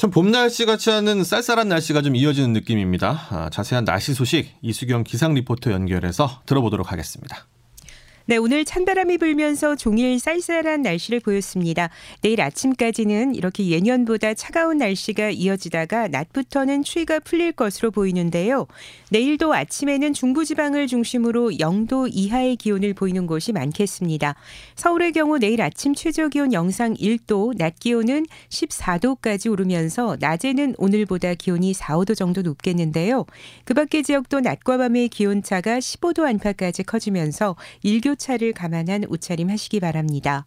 참 0.01 0.11
봄 0.11 0.31
날씨 0.31 0.65
같지 0.65 0.91
않은 0.91 1.25
쌀쌀한 1.25 1.69
날씨가 1.69 2.01
좀 2.01 2.17
이어지는 2.17 2.55
느낌입니다. 2.55 3.27
아, 3.29 3.51
자세한 3.51 3.85
날씨 3.85 4.15
소식 4.15 4.51
이수경 4.63 5.05
기상 5.05 5.35
리포터 5.35 5.73
연결해서 5.73 6.41
들어보도록 6.47 6.91
하겠습니다. 6.91 7.47
네, 8.31 8.37
오늘 8.37 8.65
찬바람이 8.65 9.19
불면서 9.19 9.75
종일 9.75 10.17
쌀쌀한 10.21 10.83
날씨를 10.83 11.19
보였습니다. 11.19 11.91
내일 12.21 12.41
아침까지는 12.41 13.35
이렇게 13.35 13.67
예년보다 13.67 14.35
차가운 14.35 14.79
날씨가 14.79 15.31
이어지다가 15.31 16.07
낮부터는 16.07 16.85
추위가 16.85 17.19
풀릴 17.19 17.51
것으로 17.51 17.91
보이는데요. 17.91 18.69
내일도 19.11 19.53
아침에는 19.53 20.13
중부지방을 20.13 20.87
중심으로 20.87 21.51
0도 21.59 22.09
이하의 22.09 22.55
기온을 22.55 22.95
보이는 22.95 23.27
곳이 23.27 23.51
많겠습니다. 23.51 24.37
서울의 24.77 25.11
경우 25.11 25.41
내일 25.41 25.61
아침 25.61 25.93
최저 25.93 26.29
기온 26.29 26.53
영상 26.53 26.95
1도, 26.95 27.59
낮 27.59 27.81
기온은 27.81 28.27
14도까지 28.49 29.51
오르면서 29.51 30.17
낮에는 30.21 30.77
오늘보다 30.79 31.35
기온이 31.35 31.75
4, 31.75 31.97
5도 31.97 32.17
정도 32.17 32.43
높겠는데요. 32.43 33.27
그 33.65 33.75
밖의 33.75 34.05
지역도 34.05 34.39
낮과 34.39 34.77
밤의 34.77 35.09
기온차가 35.09 35.81
15도 35.81 36.23
안팎까지 36.29 36.85
커지면서 36.85 37.57
일교 37.83 38.20
차를 38.21 38.53
감안한 38.53 39.07
옷차림 39.09 39.51
하시기 39.51 39.81
바랍니다. 39.81 40.45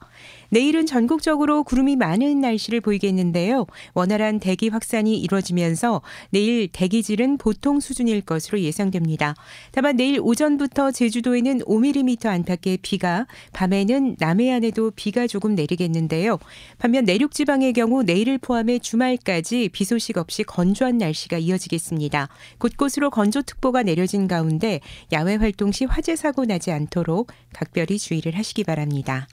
내일은 0.50 0.86
전국적으로 0.86 1.64
구름이 1.64 1.98
많은 1.98 2.40
날씨를 2.40 2.80
보이겠는데요. 2.80 3.66
원활한 3.94 4.40
대기 4.40 4.70
확산이 4.70 5.18
이루어지면서 5.20 6.02
내일 6.30 6.70
대기질은 6.70 7.38
보통 7.38 7.82
수준일 7.82 8.22
것으로 8.22 8.62
예상됩니다. 8.62 9.36
다만 9.72 9.98
내일 9.98 10.20
오전부터 10.22 10.92
제주도에는 10.92 11.60
5mm 11.60 12.28
안팎의 12.28 12.78
비가, 12.82 13.28
밤에는 13.52 14.16
남해안에도 14.20 14.92
비가 14.92 15.28
조금 15.28 15.56
내리겠는데요. 15.56 16.38
반면 16.78 17.04
내륙 17.04 17.32
지방의 17.32 17.74
경우 17.74 18.04
내일을 18.04 18.38
포함해 18.38 18.80
주말까지 18.80 19.70
비 19.74 19.84
소식 19.84 20.18
없이 20.18 20.44
건조한 20.44 21.00
날씨가 21.00 21.40
이어지겠습니다. 21.40 22.30
곳곳으로 22.60 23.10
건조특보가 23.10 23.84
내려진 23.84 24.28
가운데 24.28 24.80
야외 25.12 25.36
활동 25.36 25.72
시 25.72 25.86
화재 25.86 26.16
사고 26.16 26.46
나지 26.46 26.72
않도록 26.72 27.32
각별히 27.64 27.98
주의를 27.98 28.38
하시기 28.38 28.66
바랍니다. 28.66 29.26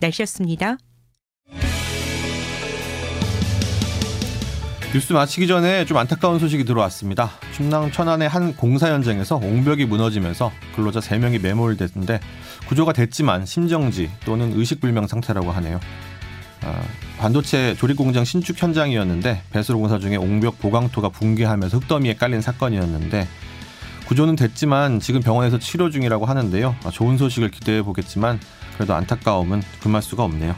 날씨였습니다. 0.00 0.78
뉴스 4.92 5.12
마치기 5.12 5.46
전에 5.46 5.84
좀 5.84 5.96
안타까운 5.96 6.40
소식이 6.40 6.64
들어왔습니다. 6.64 7.30
충남 7.54 7.92
천안의 7.92 8.28
한 8.28 8.56
공사 8.56 8.90
현장에서 8.90 9.36
옹벽이 9.36 9.84
무너지면서 9.84 10.50
근로자 10.74 10.98
3명이 10.98 11.40
매몰됐는데 11.40 12.18
구조가 12.66 12.94
됐지만 12.94 13.46
심정지 13.46 14.10
또는 14.24 14.58
의식불명 14.58 15.06
상태라고 15.06 15.52
하네요. 15.52 15.78
아, 16.62 16.82
반도체 17.18 17.76
조립공장 17.76 18.24
신축 18.24 18.60
현장이었는데 18.60 19.42
배수로 19.50 19.78
공사 19.78 20.00
중에 20.00 20.16
옹벽 20.16 20.58
보강토가 20.58 21.10
붕괴하면서 21.10 21.78
흙더미에 21.78 22.14
깔린 22.14 22.40
사건이었는데 22.40 23.28
구조는 24.08 24.36
됐지만 24.36 25.00
지금 25.00 25.20
병원에서 25.20 25.58
치료 25.58 25.90
중이라고 25.90 26.24
하는데요. 26.24 26.74
아, 26.82 26.90
좋은 26.90 27.18
소식을 27.18 27.50
기대해 27.50 27.82
보겠지만 27.82 28.40
그래도 28.74 28.94
안타까움은 28.94 29.62
금할 29.82 30.00
수가 30.00 30.24
없네요. 30.24 30.56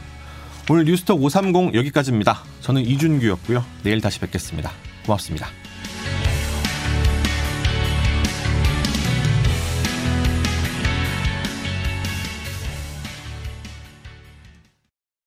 오늘 0.69 0.85
뉴스톡 0.85 1.21
530 1.21 1.75
여기까지입니다. 1.75 2.43
저는 2.61 2.81
이준규였고요. 2.83 3.61
내일 3.83 3.99
다시 3.99 4.19
뵙겠습니다. 4.19 4.71
고맙습니다. 5.05 5.60